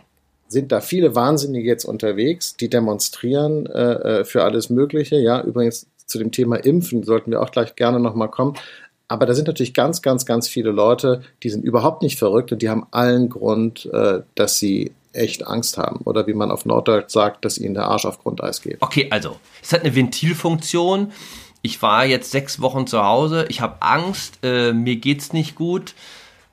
sind 0.49 0.70
da 0.70 0.80
viele 0.80 1.14
Wahnsinnige 1.14 1.66
jetzt 1.66 1.85
unterwegs, 1.85 2.56
die 2.56 2.68
demonstrieren 2.68 3.66
äh, 3.66 3.92
äh, 3.92 4.25
für 4.25 4.44
alles 4.44 4.68
Mögliche. 4.68 5.16
Ja, 5.16 5.40
übrigens 5.40 5.87
zu 6.04 6.18
dem 6.18 6.32
Thema 6.32 6.56
Impfen 6.56 7.04
sollten 7.04 7.30
wir 7.30 7.40
auch 7.40 7.52
gleich 7.52 7.75
gerne 7.75 8.00
nochmal 8.00 8.28
kommen. 8.28 8.56
Aber 9.09 9.26
da 9.26 9.35
sind 9.35 9.47
natürlich 9.47 9.75
ganz, 9.75 10.02
ganz, 10.02 10.26
ganz 10.26 10.47
viele 10.47 10.70
Leute, 10.73 11.23
die 11.42 11.50
sind 11.50 11.64
überhaupt 11.64 12.02
nicht 12.02 12.18
verrückt 12.18 12.52
und 12.52 12.61
die 12.62 12.68
haben 12.68 12.87
allen 12.90 13.28
Grund, 13.28 13.88
äh, 13.92 14.20
dass 14.35 14.59
sie 14.59 14.92
echt 15.12 15.46
Angst 15.46 15.78
haben. 15.78 16.00
Oder 16.04 16.26
wie 16.26 16.34
man 16.34 16.50
auf 16.50 16.64
Norddeutsch 16.64 17.10
sagt, 17.10 17.44
dass 17.44 17.58
ihnen 17.58 17.74
der 17.74 17.86
Arsch 17.86 18.04
auf 18.04 18.18
Grundeis 18.22 18.62
geht. 18.62 18.78
Okay, 18.80 19.08
also, 19.10 19.38
es 19.62 19.72
hat 19.72 19.80
eine 19.80 19.94
Ventilfunktion. 19.94 21.12
Ich 21.62 21.82
war 21.82 22.06
jetzt 22.06 22.30
sechs 22.30 22.60
Wochen 22.60 22.86
zu 22.86 23.04
Hause, 23.04 23.46
ich 23.48 23.60
habe 23.60 23.82
Angst, 23.82 24.38
äh, 24.42 24.72
mir 24.72 24.96
geht's 24.96 25.32
nicht 25.32 25.56
gut. 25.56 25.94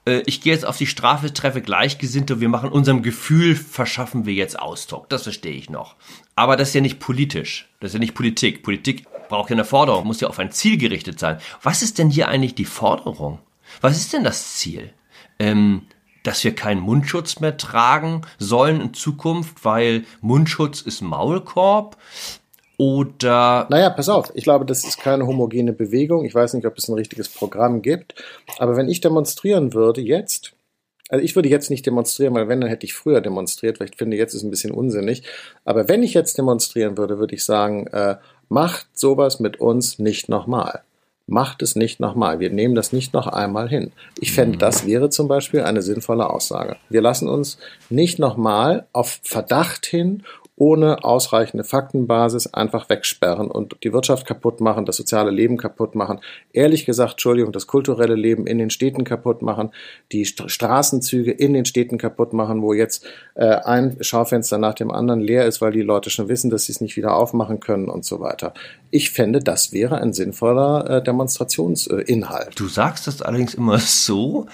Äh, 0.05 0.21
ich 0.25 0.41
gehe 0.41 0.53
jetzt 0.53 0.65
auf 0.65 0.77
die 0.77 0.87
Strafe, 0.87 1.31
treffe 1.33 1.61
Gleichgesinnte, 1.61 2.41
wir 2.41 2.49
machen 2.49 2.69
unserem 2.69 3.03
Gefühl, 3.03 3.55
verschaffen 3.55 4.25
wir 4.25 4.33
jetzt 4.33 4.59
Ausdruck. 4.59 5.07
Das 5.09 5.23
verstehe 5.23 5.53
ich 5.53 5.69
noch. 5.69 5.95
Aber 6.35 6.57
das 6.57 6.69
ist 6.69 6.73
ja 6.75 6.81
nicht 6.81 6.99
politisch. 6.99 7.69
Das 7.79 7.89
ist 7.89 7.93
ja 7.93 7.99
nicht 7.99 8.15
Politik. 8.15 8.63
Politik 8.63 9.05
braucht 9.29 9.49
ja 9.49 9.55
eine 9.55 9.65
Forderung, 9.65 10.07
muss 10.07 10.21
ja 10.21 10.27
auf 10.27 10.39
ein 10.39 10.51
Ziel 10.51 10.77
gerichtet 10.77 11.19
sein. 11.19 11.39
Was 11.61 11.81
ist 11.81 11.97
denn 11.97 12.09
hier 12.09 12.27
eigentlich 12.27 12.55
die 12.55 12.65
Forderung? 12.65 13.39
Was 13.81 13.97
ist 13.97 14.13
denn 14.13 14.23
das 14.23 14.55
Ziel? 14.55 14.93
Ähm, 15.39 15.83
dass 16.27 16.43
wir 16.43 16.53
keinen 16.53 16.81
Mundschutz 16.81 17.39
mehr 17.39 17.55
tragen 17.55 18.21
sollen 18.37 18.81
in 18.81 18.93
Zukunft, 18.93 19.63
weil 19.63 20.03
Mundschutz 20.19 20.81
ist 20.81 21.01
Maulkorb? 21.01 21.95
Oder. 22.77 23.65
Naja, 23.69 23.89
pass 23.89 24.09
auf, 24.09 24.31
ich 24.35 24.43
glaube, 24.43 24.65
das 24.65 24.83
ist 24.83 24.99
keine 24.99 25.25
homogene 25.25 25.71
Bewegung. 25.71 26.25
Ich 26.25 26.35
weiß 26.35 26.53
nicht, 26.53 26.67
ob 26.67 26.77
es 26.77 26.89
ein 26.89 26.95
richtiges 26.95 27.29
Programm 27.29 27.81
gibt. 27.81 28.13
Aber 28.59 28.75
wenn 28.75 28.89
ich 28.89 28.99
demonstrieren 28.99 29.73
würde 29.73 30.01
jetzt, 30.01 30.51
also 31.09 31.23
ich 31.23 31.33
würde 31.35 31.47
jetzt 31.47 31.69
nicht 31.69 31.85
demonstrieren, 31.85 32.35
weil 32.35 32.49
wenn, 32.49 32.59
dann 32.59 32.69
hätte 32.69 32.85
ich 32.85 32.93
früher 32.93 33.21
demonstriert, 33.21 33.79
weil 33.79 33.87
ich 33.89 33.95
finde, 33.95 34.17
jetzt 34.17 34.33
ist 34.33 34.43
ein 34.43 34.51
bisschen 34.51 34.71
unsinnig. 34.71 35.23
Aber 35.63 35.87
wenn 35.87 36.03
ich 36.03 36.13
jetzt 36.13 36.37
demonstrieren 36.37 36.97
würde, 36.97 37.19
würde 37.19 37.35
ich 37.35 37.45
sagen, 37.45 37.87
äh, 37.87 38.17
macht 38.49 38.87
sowas 38.93 39.39
mit 39.39 39.61
uns 39.61 39.97
nicht 39.97 40.27
nochmal 40.27 40.83
macht 41.27 41.61
es 41.61 41.75
nicht 41.75 41.99
nochmal. 41.99 42.39
Wir 42.39 42.49
nehmen 42.49 42.73
das 42.73 42.93
nicht 42.93 43.13
noch 43.13 43.27
einmal 43.27 43.69
hin. 43.69 43.91
Ich 44.19 44.31
fände, 44.31 44.55
mhm. 44.55 44.59
das 44.59 44.85
wäre 44.85 45.09
zum 45.09 45.27
Beispiel 45.27 45.61
eine 45.61 45.81
sinnvolle 45.81 46.29
Aussage. 46.29 46.77
Wir 46.89 47.01
lassen 47.01 47.27
uns 47.27 47.57
nicht 47.89 48.17
nochmal 48.17 48.87
auf 48.93 49.19
Verdacht 49.23 49.85
hin 49.85 50.23
ohne 50.59 51.03
ausreichende 51.03 51.63
Faktenbasis 51.63 52.47
einfach 52.47 52.89
wegsperren 52.89 53.49
und 53.51 53.77
die 53.83 53.93
Wirtschaft 53.93 54.25
kaputt 54.25 54.59
machen, 54.59 54.85
das 54.85 54.97
soziale 54.97 55.29
Leben 55.29 55.55
kaputt 55.55 55.93
machen, 55.93 56.19
ehrlich 56.51 56.85
gesagt, 56.85 57.13
Entschuldigung, 57.13 57.51
das 57.51 57.67
kulturelle 57.67 58.15
Leben 58.15 58.47
in 58.47 58.57
den 58.57 58.71
Städten 58.71 59.03
kaputt 59.03 59.43
machen, 59.43 59.69
die 60.11 60.25
St 60.25 60.49
Straßenzüge 60.49 61.31
in 61.31 61.53
den 61.53 61.65
Städten 61.65 61.99
kaputt 61.99 62.33
machen, 62.33 62.63
wo 62.63 62.73
jetzt 62.73 63.05
äh, 63.35 63.45
ein 63.45 63.97
Schaufenster 64.01 64.57
nach 64.57 64.73
dem 64.73 64.89
anderen 64.89 65.19
leer 65.19 65.45
ist, 65.45 65.61
weil 65.61 65.71
die 65.71 65.83
Leute 65.83 66.09
schon 66.09 66.27
wissen, 66.27 66.49
dass 66.49 66.65
sie 66.65 66.71
es 66.71 66.81
nicht 66.81 66.97
wieder 66.97 67.15
aufmachen 67.15 67.59
können 67.59 67.87
und 67.87 68.03
so 68.03 68.19
weiter. 68.19 68.55
Ich 68.89 69.11
fände, 69.11 69.39
das 69.39 69.73
wäre 69.73 70.01
ein 70.01 70.11
sinnvoller 70.11 70.89
äh, 70.89 71.03
Demonstrationsinhalt. 71.03 72.59
Du 72.59 72.67
sagst 72.67 73.05
das 73.05 73.21
allerdings 73.21 73.53
immer 73.53 73.77
so, 73.77 74.47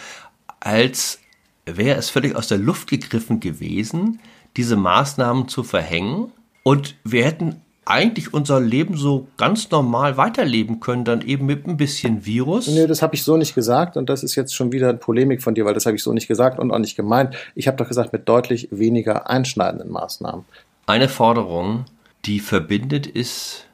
als 0.60 1.20
wäre 1.66 1.98
es 1.98 2.10
völlig 2.10 2.36
aus 2.36 2.50
der 2.50 2.58
Luft 2.58 2.90
gegriffen 2.90 3.40
gewesen, 3.40 4.20
diese 4.58 4.76
Maßnahmen 4.76 5.48
zu 5.48 5.64
verhängen 5.64 6.32
und 6.64 6.96
wir 7.04 7.26
hätten 7.26 7.62
eigentlich 7.86 8.34
unser 8.34 8.60
Leben 8.60 8.96
so 8.96 9.28
ganz 9.38 9.70
normal 9.70 10.18
weiterleben 10.18 10.80
können, 10.80 11.04
dann 11.04 11.22
eben 11.22 11.46
mit 11.46 11.68
ein 11.68 11.78
bisschen 11.78 12.26
Virus. 12.26 12.68
Nee, 12.68 12.88
das 12.88 13.02
habe 13.02 13.16
ich 13.16 13.24
so 13.24 13.36
nicht 13.38 13.56
gesagt 13.56 13.98
und 13.98 14.10
das 14.10 14.24
ist 14.24 14.36
jetzt 14.36 14.56
schon 14.56 14.72
wieder 14.72 14.90
eine 14.90 14.98
Polemik 14.98 15.42
von 15.42 15.54
dir, 15.54 15.66
weil 15.66 15.74
das 15.74 15.86
habe 15.86 15.96
ich 15.96 16.04
so 16.04 16.14
nicht 16.14 16.28
gesagt 16.28 16.60
und 16.60 16.72
auch 16.72 16.80
nicht 16.80 16.96
gemeint. 16.96 17.36
Ich 17.56 17.68
habe 17.68 17.78
doch 17.78 17.88
gesagt, 17.88 18.14
mit 18.14 18.30
deutlich 18.30 18.70
weniger 18.72 19.30
einschneidenden 19.30 19.92
Maßnahmen. 19.92 20.46
Eine 20.86 21.10
Forderung, 21.10 21.86
die 22.26 22.40
verbindet, 22.40 23.06
ist, 23.06 23.66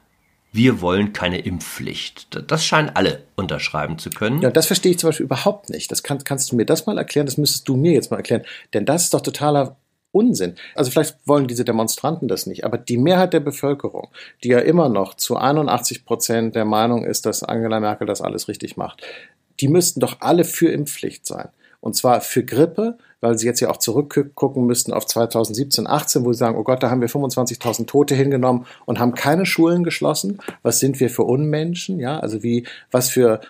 wir 0.52 0.80
wollen 0.80 1.12
keine 1.12 1.38
Impfpflicht. 1.38 2.28
Das 2.50 2.64
scheinen 2.64 2.90
alle 2.94 3.22
unterschreiben 3.36 3.98
zu 3.98 4.10
können. 4.10 4.42
Ja, 4.42 4.50
das 4.50 4.66
verstehe 4.66 4.92
ich 4.92 4.98
zum 4.98 5.08
Beispiel 5.08 5.26
überhaupt 5.26 5.70
nicht. 5.70 5.90
Das 5.92 6.02
kann, 6.02 6.22
kannst 6.24 6.50
du 6.50 6.56
mir 6.56 6.66
das 6.66 6.86
mal 6.86 6.98
erklären? 6.98 7.26
Das 7.26 7.36
müsstest 7.36 7.68
du 7.68 7.76
mir 7.76 7.92
jetzt 7.92 8.10
mal 8.10 8.16
erklären. 8.16 8.42
Denn 8.74 8.84
das 8.84 9.04
ist 9.04 9.14
doch 9.14 9.20
totaler 9.20 9.76
Unsinn. 10.12 10.54
Also 10.74 10.90
vielleicht 10.90 11.16
wollen 11.24 11.46
diese 11.46 11.64
Demonstranten 11.64 12.28
das 12.28 12.46
nicht, 12.46 12.64
aber 12.64 12.78
die 12.78 12.96
Mehrheit 12.96 13.32
der 13.32 13.40
Bevölkerung, 13.40 14.08
die 14.42 14.48
ja 14.48 14.58
immer 14.58 14.88
noch 14.88 15.14
zu 15.14 15.36
81 15.36 16.04
Prozent 16.04 16.54
der 16.54 16.64
Meinung 16.64 17.04
ist, 17.04 17.26
dass 17.26 17.42
Angela 17.42 17.80
Merkel 17.80 18.06
das 18.06 18.20
alles 18.20 18.48
richtig 18.48 18.76
macht, 18.76 19.02
die 19.60 19.68
müssten 19.68 20.00
doch 20.00 20.20
alle 20.20 20.44
für 20.44 20.70
Impfpflicht 20.70 21.26
sein. 21.26 21.48
Und 21.80 21.96
zwar 21.96 22.20
für 22.20 22.44
Grippe, 22.44 22.98
weil 23.20 23.38
sie 23.38 23.46
jetzt 23.46 23.60
ja 23.60 23.70
auch 23.70 23.78
zurückgucken 23.78 24.66
müssten 24.66 24.92
auf 24.92 25.06
2017, 25.06 25.86
18, 25.86 26.24
wo 26.24 26.32
sie 26.32 26.38
sagen, 26.38 26.58
oh 26.58 26.62
Gott, 26.62 26.82
da 26.82 26.90
haben 26.90 27.00
wir 27.00 27.08
25.000 27.08 27.86
Tote 27.86 28.14
hingenommen 28.14 28.66
und 28.84 28.98
haben 28.98 29.14
keine 29.14 29.46
Schulen 29.46 29.82
geschlossen. 29.82 30.38
Was 30.62 30.78
sind 30.78 31.00
wir 31.00 31.08
für 31.08 31.22
Unmenschen? 31.22 31.98
Ja, 32.00 32.18
also 32.18 32.42
wie, 32.42 32.66
was 32.90 33.08
für 33.08 33.40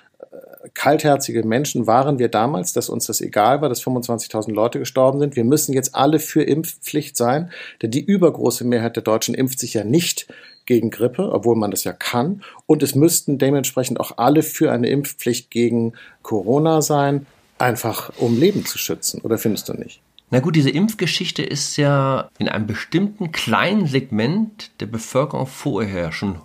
kaltherzige 0.74 1.42
Menschen 1.44 1.86
waren 1.86 2.18
wir 2.18 2.28
damals, 2.28 2.72
dass 2.72 2.88
uns 2.88 3.06
das 3.06 3.20
egal 3.20 3.60
war, 3.60 3.68
dass 3.68 3.82
25.000 3.82 4.52
Leute 4.52 4.78
gestorben 4.78 5.18
sind. 5.18 5.36
Wir 5.36 5.44
müssen 5.44 5.72
jetzt 5.72 5.94
alle 5.94 6.18
für 6.18 6.42
Impfpflicht 6.42 7.16
sein, 7.16 7.50
denn 7.82 7.90
die 7.90 8.04
übergroße 8.04 8.64
Mehrheit 8.64 8.96
der 8.96 9.02
Deutschen 9.02 9.34
impft 9.34 9.58
sich 9.58 9.74
ja 9.74 9.84
nicht 9.84 10.28
gegen 10.66 10.90
Grippe, 10.90 11.32
obwohl 11.32 11.56
man 11.56 11.70
das 11.70 11.84
ja 11.84 11.92
kann. 11.92 12.42
Und 12.66 12.82
es 12.82 12.94
müssten 12.94 13.38
dementsprechend 13.38 13.98
auch 13.98 14.18
alle 14.18 14.42
für 14.42 14.70
eine 14.70 14.88
Impfpflicht 14.88 15.50
gegen 15.50 15.94
Corona 16.22 16.82
sein, 16.82 17.26
einfach 17.58 18.12
um 18.18 18.38
Leben 18.38 18.64
zu 18.64 18.78
schützen. 18.78 19.20
Oder 19.22 19.38
findest 19.38 19.68
du 19.68 19.74
nicht? 19.74 20.00
Na 20.30 20.38
gut, 20.38 20.54
diese 20.54 20.70
Impfgeschichte 20.70 21.42
ist 21.42 21.76
ja 21.76 22.30
in 22.38 22.48
einem 22.48 22.68
bestimmten 22.68 23.32
kleinen 23.32 23.86
Segment 23.86 24.70
der 24.80 24.86
Bevölkerung 24.86 25.46
vorher 25.46 26.12
schon 26.12 26.36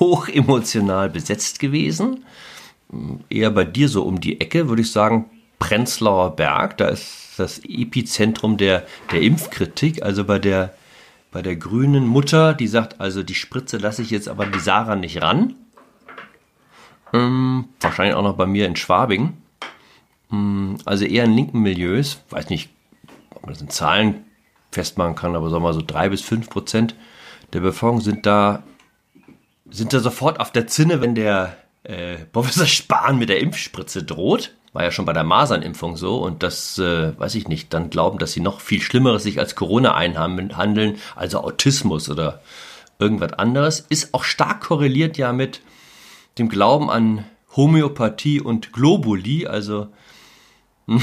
hoch 0.00 0.28
emotional 0.28 1.10
besetzt 1.10 1.58
gewesen 1.58 2.24
eher 3.28 3.50
bei 3.50 3.64
dir 3.64 3.88
so 3.88 4.02
um 4.02 4.20
die 4.20 4.40
Ecke, 4.40 4.68
würde 4.68 4.82
ich 4.82 4.92
sagen, 4.92 5.26
Prenzlauer 5.58 6.36
Berg. 6.36 6.76
Da 6.78 6.88
ist 6.88 7.34
das 7.38 7.60
Epizentrum 7.64 8.56
der, 8.56 8.86
der 9.12 9.22
Impfkritik, 9.22 10.02
also 10.02 10.24
bei 10.24 10.38
der, 10.38 10.74
bei 11.32 11.42
der 11.42 11.56
grünen 11.56 12.06
Mutter, 12.06 12.54
die 12.54 12.66
sagt, 12.66 13.00
also 13.00 13.22
die 13.22 13.34
Spritze 13.34 13.78
lasse 13.78 14.02
ich 14.02 14.10
jetzt 14.10 14.28
aber 14.28 14.46
die 14.46 14.58
Sarah 14.58 14.96
nicht 14.96 15.20
ran. 15.22 15.54
Ähm, 17.12 17.68
wahrscheinlich 17.80 18.14
auch 18.14 18.22
noch 18.22 18.36
bei 18.36 18.46
mir 18.46 18.66
in 18.66 18.76
Schwabing. 18.76 19.34
Ähm, 20.32 20.78
also 20.84 21.04
eher 21.04 21.24
in 21.24 21.32
linken 21.32 21.60
Milieus. 21.60 22.20
Weiß 22.30 22.50
nicht, 22.50 22.70
ob 23.30 23.42
man 23.42 23.52
das 23.52 23.62
in 23.62 23.70
Zahlen 23.70 24.24
festmachen 24.70 25.14
kann, 25.14 25.36
aber 25.36 25.48
sagen 25.50 25.62
wir 25.62 25.68
mal 25.68 25.74
so 25.74 25.82
drei 25.86 26.08
bis 26.08 26.20
fünf 26.20 26.50
Prozent 26.50 26.94
der 27.52 27.60
Bevölkerung 27.60 28.00
sind 28.00 28.26
da, 28.26 28.62
sind 29.70 29.92
da 29.92 30.00
sofort 30.00 30.40
auf 30.40 30.52
der 30.52 30.66
Zinne, 30.66 31.00
wenn 31.00 31.14
der 31.14 31.56
äh, 31.86 32.16
Professor 32.32 32.66
Spahn 32.66 33.18
mit 33.18 33.28
der 33.28 33.40
Impfspritze 33.40 34.02
droht. 34.02 34.54
War 34.72 34.82
ja 34.84 34.90
schon 34.90 35.04
bei 35.04 35.12
der 35.12 35.24
Masernimpfung 35.24 35.96
so 35.96 36.18
und 36.18 36.42
das, 36.42 36.78
äh, 36.78 37.18
weiß 37.18 37.34
ich 37.36 37.48
nicht, 37.48 37.72
dann 37.72 37.88
glauben, 37.88 38.18
dass 38.18 38.32
sie 38.32 38.40
noch 38.40 38.60
viel 38.60 38.82
Schlimmeres 38.82 39.22
sich 39.22 39.38
als 39.38 39.54
Corona 39.54 39.94
einhandeln, 39.94 40.96
also 41.14 41.40
Autismus 41.40 42.10
oder 42.10 42.42
irgendwas 42.98 43.32
anderes, 43.34 43.80
ist 43.88 44.12
auch 44.14 44.24
stark 44.24 44.62
korreliert 44.62 45.16
ja 45.16 45.32
mit 45.32 45.60
dem 46.38 46.48
Glauben 46.48 46.90
an 46.90 47.24
Homöopathie 47.54 48.40
und 48.40 48.72
Globuli, 48.72 49.46
also 49.46 49.88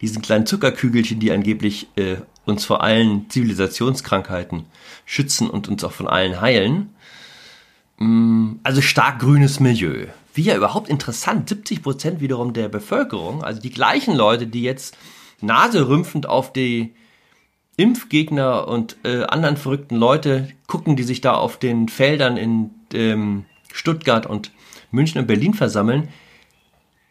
diesen 0.00 0.22
kleinen 0.22 0.46
Zuckerkügelchen, 0.46 1.20
die 1.20 1.30
angeblich 1.30 1.88
äh, 1.96 2.16
uns 2.44 2.64
vor 2.64 2.82
allen 2.82 3.30
Zivilisationskrankheiten 3.30 4.66
schützen 5.04 5.48
und 5.48 5.68
uns 5.68 5.84
auch 5.84 5.92
von 5.92 6.08
allen 6.08 6.40
heilen. 6.40 6.94
Mm, 8.00 8.56
also 8.62 8.80
stark 8.80 9.20
grünes 9.20 9.60
Milieu. 9.60 10.06
Wie 10.34 10.42
ja 10.42 10.56
überhaupt 10.56 10.88
interessant, 10.88 11.48
70 11.48 11.82
Prozent 11.82 12.20
wiederum 12.20 12.52
der 12.52 12.68
Bevölkerung, 12.68 13.44
also 13.44 13.60
die 13.60 13.70
gleichen 13.70 14.14
Leute, 14.16 14.46
die 14.46 14.62
jetzt 14.62 14.96
naserümpfend 15.40 16.28
auf 16.28 16.52
die 16.52 16.94
Impfgegner 17.76 18.68
und 18.68 18.96
äh, 19.04 19.24
anderen 19.24 19.56
verrückten 19.56 19.96
Leute 19.96 20.48
gucken, 20.66 20.96
die 20.96 21.02
sich 21.02 21.20
da 21.20 21.34
auf 21.34 21.58
den 21.58 21.88
Feldern 21.88 22.36
in 22.36 22.70
ähm, 22.92 23.44
Stuttgart 23.72 24.26
und 24.26 24.50
München 24.90 25.20
und 25.20 25.26
Berlin 25.26 25.54
versammeln, 25.54 26.08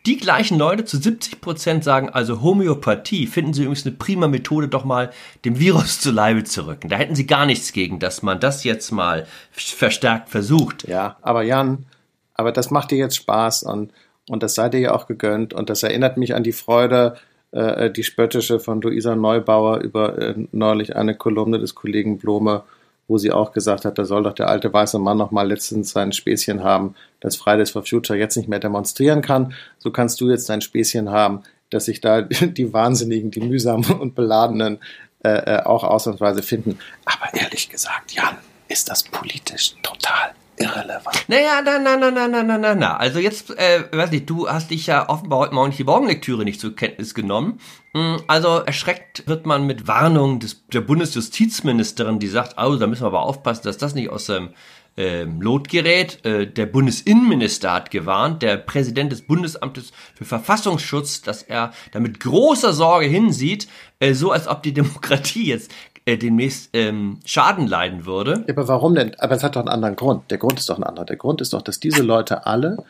die 0.10 0.18
gleichen 0.18 0.58
Leute 0.58 0.86
zu 0.86 0.98
70 0.98 1.39
Prozent 1.39 1.84
sagen 1.84 2.10
also 2.10 2.42
Homöopathie, 2.42 3.28
finden 3.28 3.54
sie 3.54 3.62
übrigens 3.62 3.86
eine 3.86 3.96
prima 3.96 4.28
Methode, 4.28 4.68
doch 4.68 4.84
mal 4.84 5.12
dem 5.46 5.60
Virus 5.60 6.01
zu 6.01 6.10
Leibe 6.10 6.44
zu 6.44 6.66
rücken. 6.66 6.89
Da 6.89 6.96
hätten 6.96 7.13
sie 7.13 7.28
gar 7.28 7.46
nichts 7.46 7.74
gegen, 7.74 8.00
dass 8.00 8.24
man 8.24 8.39
das 8.39 8.63
jetzt 8.63 8.89
mal 8.89 9.28
verstärkt 9.51 10.30
versucht. 10.30 10.88
Ja, 10.88 11.18
aber 11.22 11.44
Jan, 11.44 11.86
aber 12.34 12.51
das 12.51 12.72
macht 12.72 12.89
dir 12.89 12.98
jetzt 12.98 13.18
Spaß 13.18 13.62
und, 13.62 13.92
und 14.28 14.42
das 14.42 14.56
seid 14.56 14.74
ihr 14.74 14.80
ja 14.80 14.96
auch 14.96 15.06
gegönnt 15.06 15.54
und 15.54 15.70
das 15.70 15.84
erinnert 15.84 16.18
mich 16.18 16.34
an 16.34 16.42
die 16.42 16.54
Freude, 16.54 17.18
äh, 17.51 17.92
die 17.92 18.04
spöttische 18.04 18.60
von 18.60 18.82
Luisa 18.82 19.16
Neubauer 19.16 19.78
über 19.82 20.18
äh, 20.18 20.34
neulich 20.51 20.96
eine 20.96 21.13
Kolumne 21.13 21.60
des 21.60 21.75
Kollegen 21.75 22.18
Blome 22.18 22.63
wo 23.10 23.18
sie 23.18 23.32
auch 23.32 23.51
gesagt 23.51 23.84
hat, 23.84 23.98
da 23.98 24.06
soll 24.06 24.24
doch 24.24 24.34
der 24.34 24.48
alte 24.48 24.72
weiße 24.72 25.00
Mann 25.00 25.18
noch 25.18 25.32
mal 25.32 25.48
letztens 25.48 25.92
sein 25.92 26.13
Späßchen 26.13 26.63
haben, 26.63 26.96
dass 27.20 27.36
Fridays 27.36 27.72
for 27.72 27.84
Future 27.84 28.18
jetzt 28.18 28.38
nicht 28.38 28.48
mehr 28.48 28.60
demonstrieren 28.60 29.22
kann. 29.22 29.54
So 29.80 29.92
kannst 29.92 30.22
du 30.22 30.30
jetzt 30.30 30.48
dein 30.48 30.62
Späßchen 30.62 31.10
haben, 31.10 31.44
dass 31.70 31.86
sich 31.86 32.00
da 32.00 32.22
die 32.22 32.72
Wahnsinnigen, 32.72 33.32
die 33.32 33.42
mühsamen 33.42 33.92
und 34.00 34.16
beladenen 34.16 34.80
äh, 35.24 35.58
äh, 35.58 35.63
auch 35.63 35.84
ausnahmsweise 35.84 36.44
finden. 36.44 36.80
Aber 37.04 37.34
ehrlich 37.34 37.68
gesagt, 37.68 38.13
Jan, 38.13 38.38
ist 38.70 38.90
das 38.90 39.04
politisch 39.04 39.76
total 39.84 40.34
irrelevant. 40.58 41.26
Naja, 41.28 41.62
na, 41.64 41.80
na, 41.80 41.98
na, 41.98 42.12
na, 42.12 42.28
na, 42.28 42.44
na, 42.44 42.58
na, 42.58 42.76
na. 42.76 42.98
Also 42.98 43.20
jetzt, 43.20 43.58
äh, 43.58 43.84
weiß 43.92 44.12
nicht, 44.12 44.30
du 44.30 44.48
hast 44.48 44.70
dich 44.72 44.88
ja 44.88 45.10
offenbar 45.10 45.40
heute 45.40 45.56
Morgen 45.56 45.74
die 45.76 45.84
Morgenlektüre 45.84 46.44
nicht 46.44 46.60
zur 46.60 46.76
Kenntnis 46.76 47.14
genommen. 47.14 47.60
Hm, 47.94 48.22
also 48.28 48.60
erschreckt 48.60 49.28
wird 49.28 49.46
man 49.46 49.66
mit 49.66 49.88
Warnung 49.88 50.40
des, 50.40 50.66
der 50.68 50.82
Bundesjustizministerin, 50.82 52.20
die 52.20 52.28
sagt, 52.28 52.56
oh, 52.62 52.76
da 52.76 52.88
müssen 52.88 53.04
wir 53.04 53.08
aber 53.08 53.24
aufpassen, 53.24 53.64
dass 53.64 53.78
das 53.78 53.96
nicht 53.96 54.10
aus 54.10 54.26
dem 54.26 54.50
ähm, 54.98 55.42
Lot 55.42 55.70
gerät. 55.70 56.24
Äh, 56.26 56.46
der 56.46 56.66
Bundesinnenminister 56.66 57.72
hat 57.72 57.90
gewarnt, 57.90 58.44
der 58.44 58.58
Präsident 58.58 59.12
des 59.12 59.22
Bundesamtes 59.22 59.94
für 60.14 60.26
Verfassungsschutz, 60.26 61.22
dass 61.22 61.42
er 61.42 61.72
da 61.92 62.00
mit 62.00 62.20
großer 62.20 62.74
Sorge 62.74 63.06
hinsieht, 63.06 63.68
äh, 64.00 64.14
so 64.14 64.32
als 64.32 64.48
ob 64.48 64.62
die 64.62 64.74
Demokratie 64.74 65.48
jetzt 65.48 65.72
äh, 66.10 66.18
demnächst 66.18 66.72
ähm, 66.74 67.20
Schaden 67.24 67.68
leiden 67.68 68.08
würde. 68.08 68.44
Aber 68.50 68.68
warum 68.68 68.96
denn? 68.96 69.13
Aber 69.20 69.36
es 69.36 69.44
hat 69.44 69.56
doch 69.56 69.62
einen 69.62 69.70
anderen 69.70 69.96
Grund. 69.96 70.32
Der 70.32 70.39
Grund 70.39 70.60
ist 70.60 70.68
doch 70.68 70.78
ein 70.78 70.84
anderer. 70.84 71.06
Der 71.06 71.18
Grund 71.18 71.39
ist 71.39 71.54
doch, 71.54 71.62
dass 71.62 71.80
diese 71.80 72.01
Leute 72.01 72.48
alle 72.48 72.84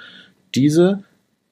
diese 0.56 1.04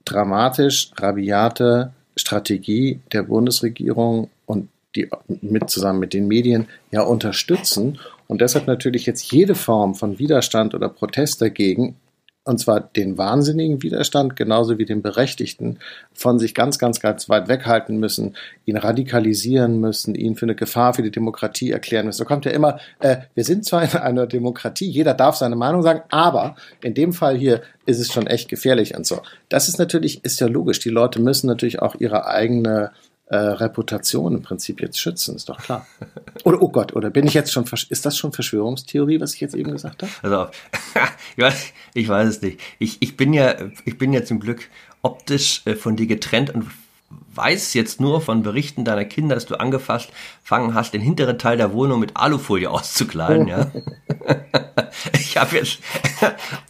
dramatisch 0.05 0.91
rabiate 0.95 1.91
Strategie 2.15 3.01
der 3.11 3.23
Bundesregierung 3.23 4.29
und 4.45 4.69
die 4.95 5.09
mit 5.41 5.69
zusammen 5.69 5.99
mit 5.99 6.13
den 6.13 6.29
Medien 6.29 6.67
ja 6.91 7.01
unterstützen 7.01 7.99
und 8.27 8.39
deshalb 8.39 8.65
natürlich 8.65 9.05
jetzt 9.05 9.29
jede 9.31 9.53
Form 9.53 9.93
von 9.93 10.17
Widerstand 10.17 10.73
oder 10.73 10.87
Protest 10.87 11.41
dagegen 11.41 11.97
und 12.47 12.59
zwar 12.59 12.79
den 12.79 13.17
wahnsinnigen 13.17 13.83
Widerstand 13.83 14.35
genauso 14.35 14.77
wie 14.77 14.85
den 14.85 15.01
berechtigten 15.01 15.79
von 16.13 16.39
sich 16.39 16.53
ganz, 16.53 16.79
ganz, 16.79 16.99
ganz 16.99 17.29
weit 17.29 17.47
weghalten 17.47 17.97
müssen, 17.97 18.35
ihn 18.65 18.77
radikalisieren 18.77 19.79
müssen, 19.79 20.15
ihn 20.15 20.35
für 20.35 20.45
eine 20.45 20.55
Gefahr 20.55 20.93
für 20.93 21.03
die 21.03 21.11
Demokratie 21.11 21.71
erklären 21.71 22.05
müssen. 22.05 22.19
So 22.19 22.25
kommt 22.25 22.45
ja 22.45 22.51
immer, 22.51 22.79
äh, 22.99 23.17
wir 23.35 23.43
sind 23.43 23.65
zwar 23.65 23.83
in 23.83 23.99
einer 23.99 24.27
Demokratie, 24.27 24.89
jeder 24.89 25.13
darf 25.13 25.35
seine 25.35 25.55
Meinung 25.55 25.83
sagen, 25.83 26.01
aber 26.09 26.55
in 26.81 26.93
dem 26.93 27.13
Fall 27.13 27.37
hier 27.37 27.61
ist 27.85 27.99
es 27.99 28.11
schon 28.11 28.27
echt 28.27 28.49
gefährlich 28.49 28.95
und 28.95 29.05
so. 29.05 29.21
Das 29.49 29.67
ist 29.67 29.77
natürlich, 29.77 30.23
ist 30.23 30.39
ja 30.39 30.47
logisch. 30.47 30.79
Die 30.79 30.89
Leute 30.89 31.21
müssen 31.21 31.47
natürlich 31.47 31.81
auch 31.81 31.95
ihre 31.95 32.27
eigene 32.27 32.91
äh, 33.29 33.35
Reputation 33.35 34.35
im 34.35 34.41
Prinzip 34.41 34.81
jetzt 34.81 34.99
schützen, 34.99 35.35
ist 35.35 35.49
doch 35.49 35.57
klar. 35.57 35.85
Oder, 36.43 36.61
oh 36.61 36.69
Gott, 36.69 36.95
oder 36.95 37.09
bin 37.09 37.27
ich 37.27 37.33
jetzt 37.33 37.51
schon, 37.51 37.65
ist 37.89 38.05
das 38.05 38.17
schon 38.17 38.31
Verschwörungstheorie, 38.31 39.19
was 39.19 39.33
ich 39.33 39.41
jetzt 39.41 39.55
eben 39.55 39.71
gesagt 39.71 40.03
habe? 40.03 40.11
Also, 40.21 40.51
ich 41.35 41.43
weiß, 41.43 41.73
ich 41.93 42.07
weiß 42.07 42.29
es 42.29 42.41
nicht. 42.41 42.59
Ich, 42.79 42.97
ich 43.01 43.17
bin 43.17 43.33
ja, 43.33 43.55
ich 43.83 43.97
bin 43.97 44.13
ja 44.13 44.23
zum 44.23 44.39
Glück 44.39 44.69
optisch 45.01 45.61
äh, 45.65 45.75
von 45.75 45.95
dir 45.95 46.07
getrennt 46.07 46.51
und 46.51 46.67
weiß 47.37 47.73
jetzt 47.75 48.01
nur 48.01 48.19
von 48.21 48.41
Berichten 48.41 48.83
deiner 48.83 49.05
Kinder, 49.05 49.35
dass 49.35 49.45
du 49.45 49.59
angefasst 49.59 50.09
fangen 50.43 50.73
hast, 50.73 50.93
den 50.93 51.01
hinteren 51.01 51.37
Teil 51.37 51.57
der 51.57 51.71
Wohnung 51.71 51.99
mit 51.99 52.17
Alufolie 52.17 52.69
auszukleiden, 52.69 53.47
ja. 53.47 53.71
ich 55.13 55.37
habe 55.37 55.55
jetzt, 55.55 55.79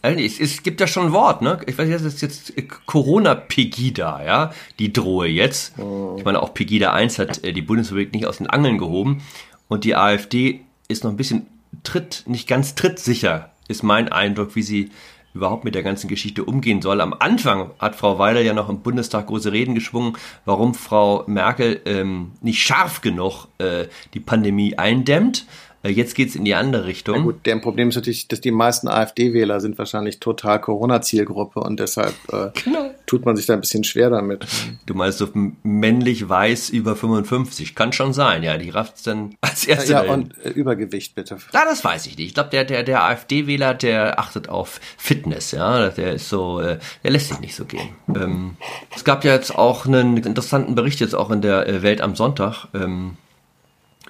es, 0.02 0.38
es 0.38 0.62
gibt 0.62 0.80
ja 0.80 0.86
schon 0.86 1.06
ein 1.06 1.12
Wort, 1.12 1.42
ne? 1.42 1.58
Ich 1.66 1.78
weiß 1.78 1.88
nicht, 1.88 2.04
das 2.04 2.14
ist 2.14 2.20
jetzt 2.20 2.52
Corona-Pegida, 2.86 4.22
ja, 4.24 4.52
die 4.78 4.92
drohe 4.92 5.26
jetzt. 5.26 5.74
Ich 6.16 6.24
meine, 6.24 6.42
auch 6.42 6.54
Pegida 6.54 6.92
1 6.92 7.18
hat 7.18 7.44
äh, 7.44 7.52
die 7.52 7.62
Bundesrepublik 7.62 8.12
nicht 8.12 8.26
aus 8.26 8.38
den 8.38 8.46
Angeln 8.46 8.78
gehoben 8.78 9.22
und 9.68 9.84
die 9.84 9.96
AfD 9.96 10.60
ist 10.88 11.04
noch 11.04 11.10
ein 11.10 11.16
bisschen 11.16 11.46
tritt, 11.82 12.24
nicht 12.26 12.48
ganz 12.48 12.74
trittsicher, 12.74 13.50
ist 13.68 13.82
mein 13.82 14.10
Eindruck, 14.10 14.56
wie 14.56 14.62
sie 14.62 14.90
überhaupt 15.38 15.64
mit 15.64 15.74
der 15.74 15.82
ganzen 15.82 16.08
Geschichte 16.08 16.44
umgehen 16.44 16.82
soll. 16.82 17.00
Am 17.00 17.14
Anfang 17.18 17.70
hat 17.78 17.96
Frau 17.96 18.18
Weiler 18.18 18.40
ja 18.40 18.52
noch 18.52 18.68
im 18.68 18.80
Bundestag 18.80 19.28
große 19.28 19.52
Reden 19.52 19.74
geschwungen, 19.74 20.16
warum 20.44 20.74
Frau 20.74 21.24
Merkel 21.26 21.80
ähm, 21.86 22.32
nicht 22.42 22.62
scharf 22.62 23.00
genug 23.00 23.46
äh, 23.58 23.86
die 24.14 24.20
Pandemie 24.20 24.76
eindämmt. 24.76 25.46
Äh, 25.88 25.92
jetzt 25.92 26.14
geht's 26.14 26.34
in 26.34 26.44
die 26.44 26.54
andere 26.54 26.86
Richtung. 26.86 27.16
Ja 27.16 27.22
gut, 27.22 27.46
deren 27.46 27.60
Problem 27.60 27.88
ist 27.88 27.96
natürlich, 27.96 28.28
dass 28.28 28.40
die 28.40 28.50
meisten 28.50 28.88
AfD-Wähler 28.88 29.60
sind 29.60 29.78
wahrscheinlich 29.78 30.20
total 30.20 30.60
Corona-Zielgruppe 30.60 31.60
und 31.60 31.80
deshalb 31.80 32.14
äh, 32.32 32.50
genau. 32.64 32.90
tut 33.06 33.24
man 33.24 33.36
sich 33.36 33.46
da 33.46 33.54
ein 33.54 33.60
bisschen 33.60 33.84
schwer 33.84 34.10
damit. 34.10 34.46
Du 34.86 34.94
meinst 34.94 35.18
so 35.18 35.28
männlich 35.62 36.28
weiß 36.28 36.70
über 36.70 36.96
55, 36.96 37.74
kann 37.74 37.92
schon 37.92 38.12
sein, 38.12 38.42
ja, 38.42 38.56
die 38.58 38.70
rafft's 38.70 39.02
dann 39.02 39.34
als 39.40 39.66
erste. 39.66 39.92
Ja, 39.92 40.04
ja 40.04 40.12
und 40.12 40.34
äh, 40.44 40.50
Übergewicht 40.50 41.14
bitte. 41.14 41.38
Ja, 41.52 41.64
das 41.64 41.84
weiß 41.84 42.06
ich 42.06 42.16
nicht. 42.18 42.28
Ich 42.28 42.34
glaube, 42.34 42.50
der, 42.50 42.64
der, 42.64 42.82
der 42.82 43.04
AfD-Wähler, 43.04 43.74
der 43.74 44.18
achtet 44.18 44.48
auf 44.48 44.80
Fitness, 44.96 45.52
ja, 45.52 45.88
der 45.88 46.14
ist 46.14 46.28
so, 46.28 46.60
äh, 46.60 46.78
der 47.02 47.10
lässt 47.10 47.28
sich 47.28 47.40
nicht 47.40 47.54
so 47.54 47.64
gehen. 47.64 47.88
Ähm, 48.08 48.56
es 48.94 49.04
gab 49.04 49.24
ja 49.24 49.34
jetzt 49.34 49.54
auch 49.54 49.86
einen 49.86 50.16
interessanten 50.16 50.74
Bericht 50.74 51.00
jetzt 51.00 51.14
auch 51.14 51.30
in 51.30 51.42
der 51.42 51.66
äh, 51.68 51.82
Welt 51.82 52.00
am 52.00 52.14
Sonntag. 52.14 52.66
Ähm, 52.74 53.16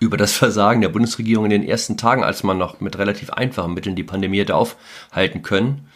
über 0.00 0.16
das 0.16 0.32
Versagen 0.32 0.80
der 0.80 0.88
Bundesregierung 0.88 1.46
in 1.46 1.50
den 1.50 1.64
ersten 1.64 1.96
Tagen, 1.96 2.22
als 2.22 2.42
man 2.42 2.58
noch 2.58 2.80
mit 2.80 2.98
relativ 2.98 3.30
einfachen 3.30 3.74
Mitteln 3.74 3.96
die 3.96 4.04
Pandemie 4.04 4.40
hätte 4.40 4.54
aufhalten 4.54 5.42
können. 5.42 5.88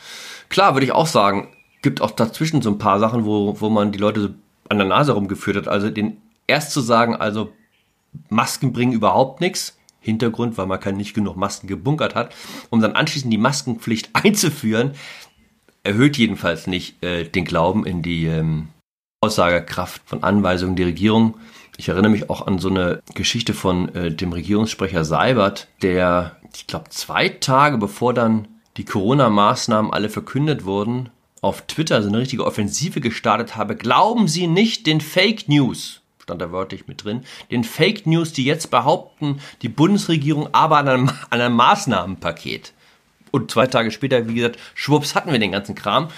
Klar, 0.48 0.74
würde 0.74 0.86
ich 0.86 0.92
auch 0.92 1.06
sagen, 1.06 1.48
gibt 1.82 2.00
auch 2.00 2.10
dazwischen 2.10 2.62
so 2.62 2.70
ein 2.70 2.78
paar 2.78 2.98
Sachen, 2.98 3.24
wo, 3.24 3.60
wo 3.60 3.70
man 3.70 3.92
die 3.92 3.98
Leute 3.98 4.20
so 4.20 4.28
an 4.68 4.78
der 4.78 4.86
Nase 4.86 5.12
rumgeführt 5.12 5.56
hat. 5.56 5.68
Also 5.68 5.90
den 5.90 6.16
erst 6.46 6.72
zu 6.72 6.80
sagen, 6.80 7.14
also 7.16 7.52
Masken 8.28 8.72
bringen 8.72 8.92
überhaupt 8.92 9.40
nichts. 9.40 9.78
Hintergrund, 10.02 10.58
weil 10.58 10.66
man 10.66 10.80
kann 10.80 10.96
nicht 10.96 11.14
genug 11.14 11.36
Masken 11.36 11.68
gebunkert 11.68 12.16
hat, 12.16 12.34
um 12.70 12.80
dann 12.80 12.96
anschließend 12.96 13.32
die 13.32 13.38
Maskenpflicht 13.38 14.10
einzuführen, 14.14 14.92
erhöht 15.84 16.16
jedenfalls 16.16 16.66
nicht 16.66 17.02
äh, 17.02 17.24
den 17.24 17.44
Glauben 17.44 17.86
in 17.86 18.02
die 18.02 18.26
ähm, 18.26 18.68
Aussagekraft 19.20 20.02
von 20.04 20.24
Anweisungen 20.24 20.76
der 20.76 20.86
Regierung. 20.86 21.34
Ich 21.82 21.88
erinnere 21.88 22.12
mich 22.12 22.30
auch 22.30 22.46
an 22.46 22.60
so 22.60 22.68
eine 22.68 23.02
Geschichte 23.16 23.54
von 23.54 23.92
äh, 23.96 24.12
dem 24.12 24.32
Regierungssprecher 24.32 25.04
Seibert, 25.04 25.66
der, 25.82 26.36
ich 26.54 26.68
glaube, 26.68 26.90
zwei 26.90 27.28
Tage 27.28 27.76
bevor 27.76 28.14
dann 28.14 28.46
die 28.76 28.84
Corona-Maßnahmen 28.84 29.92
alle 29.92 30.08
verkündet 30.08 30.64
wurden, 30.64 31.08
auf 31.40 31.62
Twitter 31.62 32.00
so 32.00 32.08
eine 32.08 32.18
richtige 32.18 32.46
Offensive 32.46 33.00
gestartet 33.00 33.56
habe. 33.56 33.74
Glauben 33.74 34.28
Sie 34.28 34.46
nicht 34.46 34.86
den 34.86 35.00
Fake 35.00 35.48
News, 35.48 36.02
stand 36.20 36.40
da 36.40 36.52
wörtlich 36.52 36.86
mit 36.86 37.02
drin, 37.02 37.24
den 37.50 37.64
Fake 37.64 38.06
News, 38.06 38.32
die 38.32 38.44
jetzt 38.44 38.70
behaupten, 38.70 39.40
die 39.62 39.68
Bundesregierung 39.68 40.54
aber 40.54 40.78
an 40.78 40.88
einem, 40.88 41.08
an 41.30 41.40
einem 41.40 41.56
Maßnahmenpaket. 41.56 42.74
Und 43.32 43.50
zwei 43.50 43.66
Tage 43.66 43.90
später, 43.90 44.28
wie 44.28 44.34
gesagt, 44.34 44.60
schwupps, 44.76 45.16
hatten 45.16 45.32
wir 45.32 45.40
den 45.40 45.50
ganzen 45.50 45.74
Kram. 45.74 46.10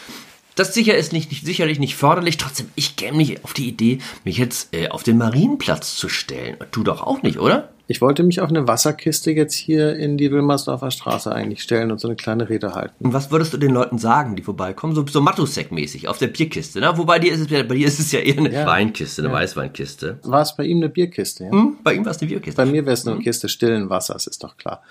Das 0.54 0.72
sicher 0.72 0.96
ist 0.96 1.12
nicht, 1.12 1.30
nicht, 1.30 1.44
sicherlich 1.44 1.78
nicht 1.78 1.96
förderlich. 1.96 2.36
Trotzdem, 2.36 2.70
ich 2.74 2.96
käme 2.96 3.16
nicht 3.16 3.44
auf 3.44 3.54
die 3.54 3.68
Idee, 3.68 3.98
mich 4.24 4.38
jetzt 4.38 4.74
äh, 4.74 4.88
auf 4.88 5.02
den 5.02 5.18
Marienplatz 5.18 5.96
zu 5.96 6.08
stellen. 6.08 6.56
Du 6.70 6.84
doch 6.84 7.02
auch 7.02 7.22
nicht, 7.22 7.38
oder? 7.38 7.73
Ich 7.86 8.00
wollte 8.00 8.22
mich 8.22 8.40
auf 8.40 8.48
eine 8.48 8.66
Wasserkiste 8.66 9.30
jetzt 9.32 9.54
hier 9.54 9.94
in 9.96 10.16
die 10.16 10.30
Wilmersdorfer 10.30 10.90
Straße 10.90 11.30
eigentlich 11.30 11.62
stellen 11.62 11.92
und 11.92 12.00
so 12.00 12.08
eine 12.08 12.16
kleine 12.16 12.48
Rede 12.48 12.74
halten. 12.74 13.04
Und 13.04 13.12
was 13.12 13.30
würdest 13.30 13.52
du 13.52 13.58
den 13.58 13.72
Leuten 13.72 13.98
sagen, 13.98 14.36
die 14.36 14.42
vorbeikommen? 14.42 14.94
So, 14.94 15.04
so 15.06 15.20
Matusek-mäßig 15.20 16.08
auf 16.08 16.16
der 16.16 16.28
Bierkiste, 16.28 16.80
ne? 16.80 16.96
Wobei 16.96 17.18
dir 17.18 17.32
ist 17.32 17.40
es, 17.40 17.48
bei 17.48 17.62
dir 17.62 17.86
ist 17.86 18.00
es 18.00 18.10
ja 18.12 18.20
eher 18.20 18.38
eine 18.38 18.52
ja. 18.52 18.66
Weinkiste, 18.66 19.20
eine 19.20 19.28
ja. 19.28 19.34
Weißweinkiste. 19.34 20.18
War 20.22 20.40
es 20.40 20.56
bei 20.56 20.64
ihm 20.64 20.78
eine 20.78 20.88
Bierkiste? 20.88 21.44
Ja? 21.44 21.50
Hm, 21.50 21.76
bei 21.84 21.94
ihm 21.94 22.04
war 22.06 22.12
es 22.12 22.20
eine 22.20 22.28
Bierkiste. 22.30 22.56
Bei 22.56 22.64
mir 22.64 22.86
wäre 22.86 22.94
es 22.94 23.06
eine 23.06 23.16
hm. 23.16 23.22
Kiste 23.22 23.50
stillen 23.50 23.90
Wassers, 23.90 24.26
ist 24.26 24.42
doch 24.42 24.56
klar. 24.56 24.82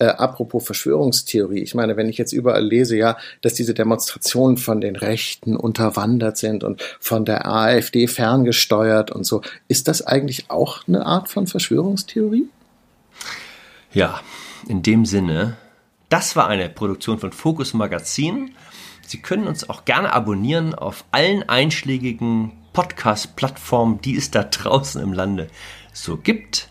Äh, 0.00 0.06
apropos 0.06 0.64
Verschwörungstheorie, 0.64 1.60
ich 1.60 1.74
meine, 1.74 1.96
wenn 1.96 2.08
ich 2.08 2.18
jetzt 2.18 2.32
überall 2.32 2.64
lese, 2.64 2.96
ja, 2.96 3.16
dass 3.40 3.54
diese 3.54 3.74
Demonstrationen 3.74 4.56
von 4.56 4.80
den 4.80 4.94
Rechten 4.94 5.56
unterwandert 5.56 6.36
sind 6.36 6.62
und 6.62 6.82
von 7.00 7.24
der 7.24 7.48
AfD 7.48 8.06
ferngesteuert 8.06 9.10
und 9.10 9.24
so, 9.24 9.42
ist 9.66 9.88
das 9.88 10.06
eigentlich 10.06 10.50
auch 10.50 10.86
eine 10.86 11.04
Art 11.04 11.28
von 11.28 11.48
Verschwörungstheorie? 12.08 12.48
Ja, 13.92 14.20
in 14.66 14.82
dem 14.82 15.06
Sinne, 15.06 15.56
das 16.08 16.36
war 16.36 16.48
eine 16.48 16.68
Produktion 16.68 17.18
von 17.18 17.32
Focus 17.32 17.74
Magazin. 17.74 18.54
Sie 19.06 19.20
können 19.20 19.46
uns 19.46 19.68
auch 19.68 19.84
gerne 19.84 20.12
abonnieren 20.12 20.74
auf 20.74 21.04
allen 21.10 21.48
einschlägigen 21.48 22.52
Podcast-Plattformen, 22.72 24.00
die 24.00 24.16
es 24.16 24.30
da 24.30 24.44
draußen 24.44 25.02
im 25.02 25.12
Lande 25.12 25.48
so 25.92 26.16
gibt. 26.16 26.68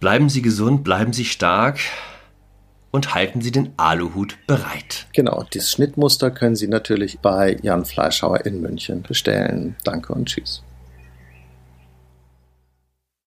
Bleiben 0.00 0.28
Sie 0.28 0.42
gesund, 0.42 0.84
bleiben 0.84 1.12
Sie 1.12 1.24
stark 1.24 1.80
und 2.90 3.14
halten 3.14 3.42
Sie 3.42 3.50
den 3.50 3.72
Aluhut 3.76 4.38
bereit. 4.46 5.06
Genau, 5.12 5.44
dieses 5.52 5.72
Schnittmuster 5.72 6.30
können 6.30 6.56
Sie 6.56 6.68
natürlich 6.68 7.18
bei 7.18 7.58
Jan 7.62 7.84
Fleischhauer 7.84 8.46
in 8.46 8.62
München 8.62 9.02
bestellen. 9.02 9.76
Danke 9.84 10.14
und 10.14 10.26
tschüss. 10.26 10.62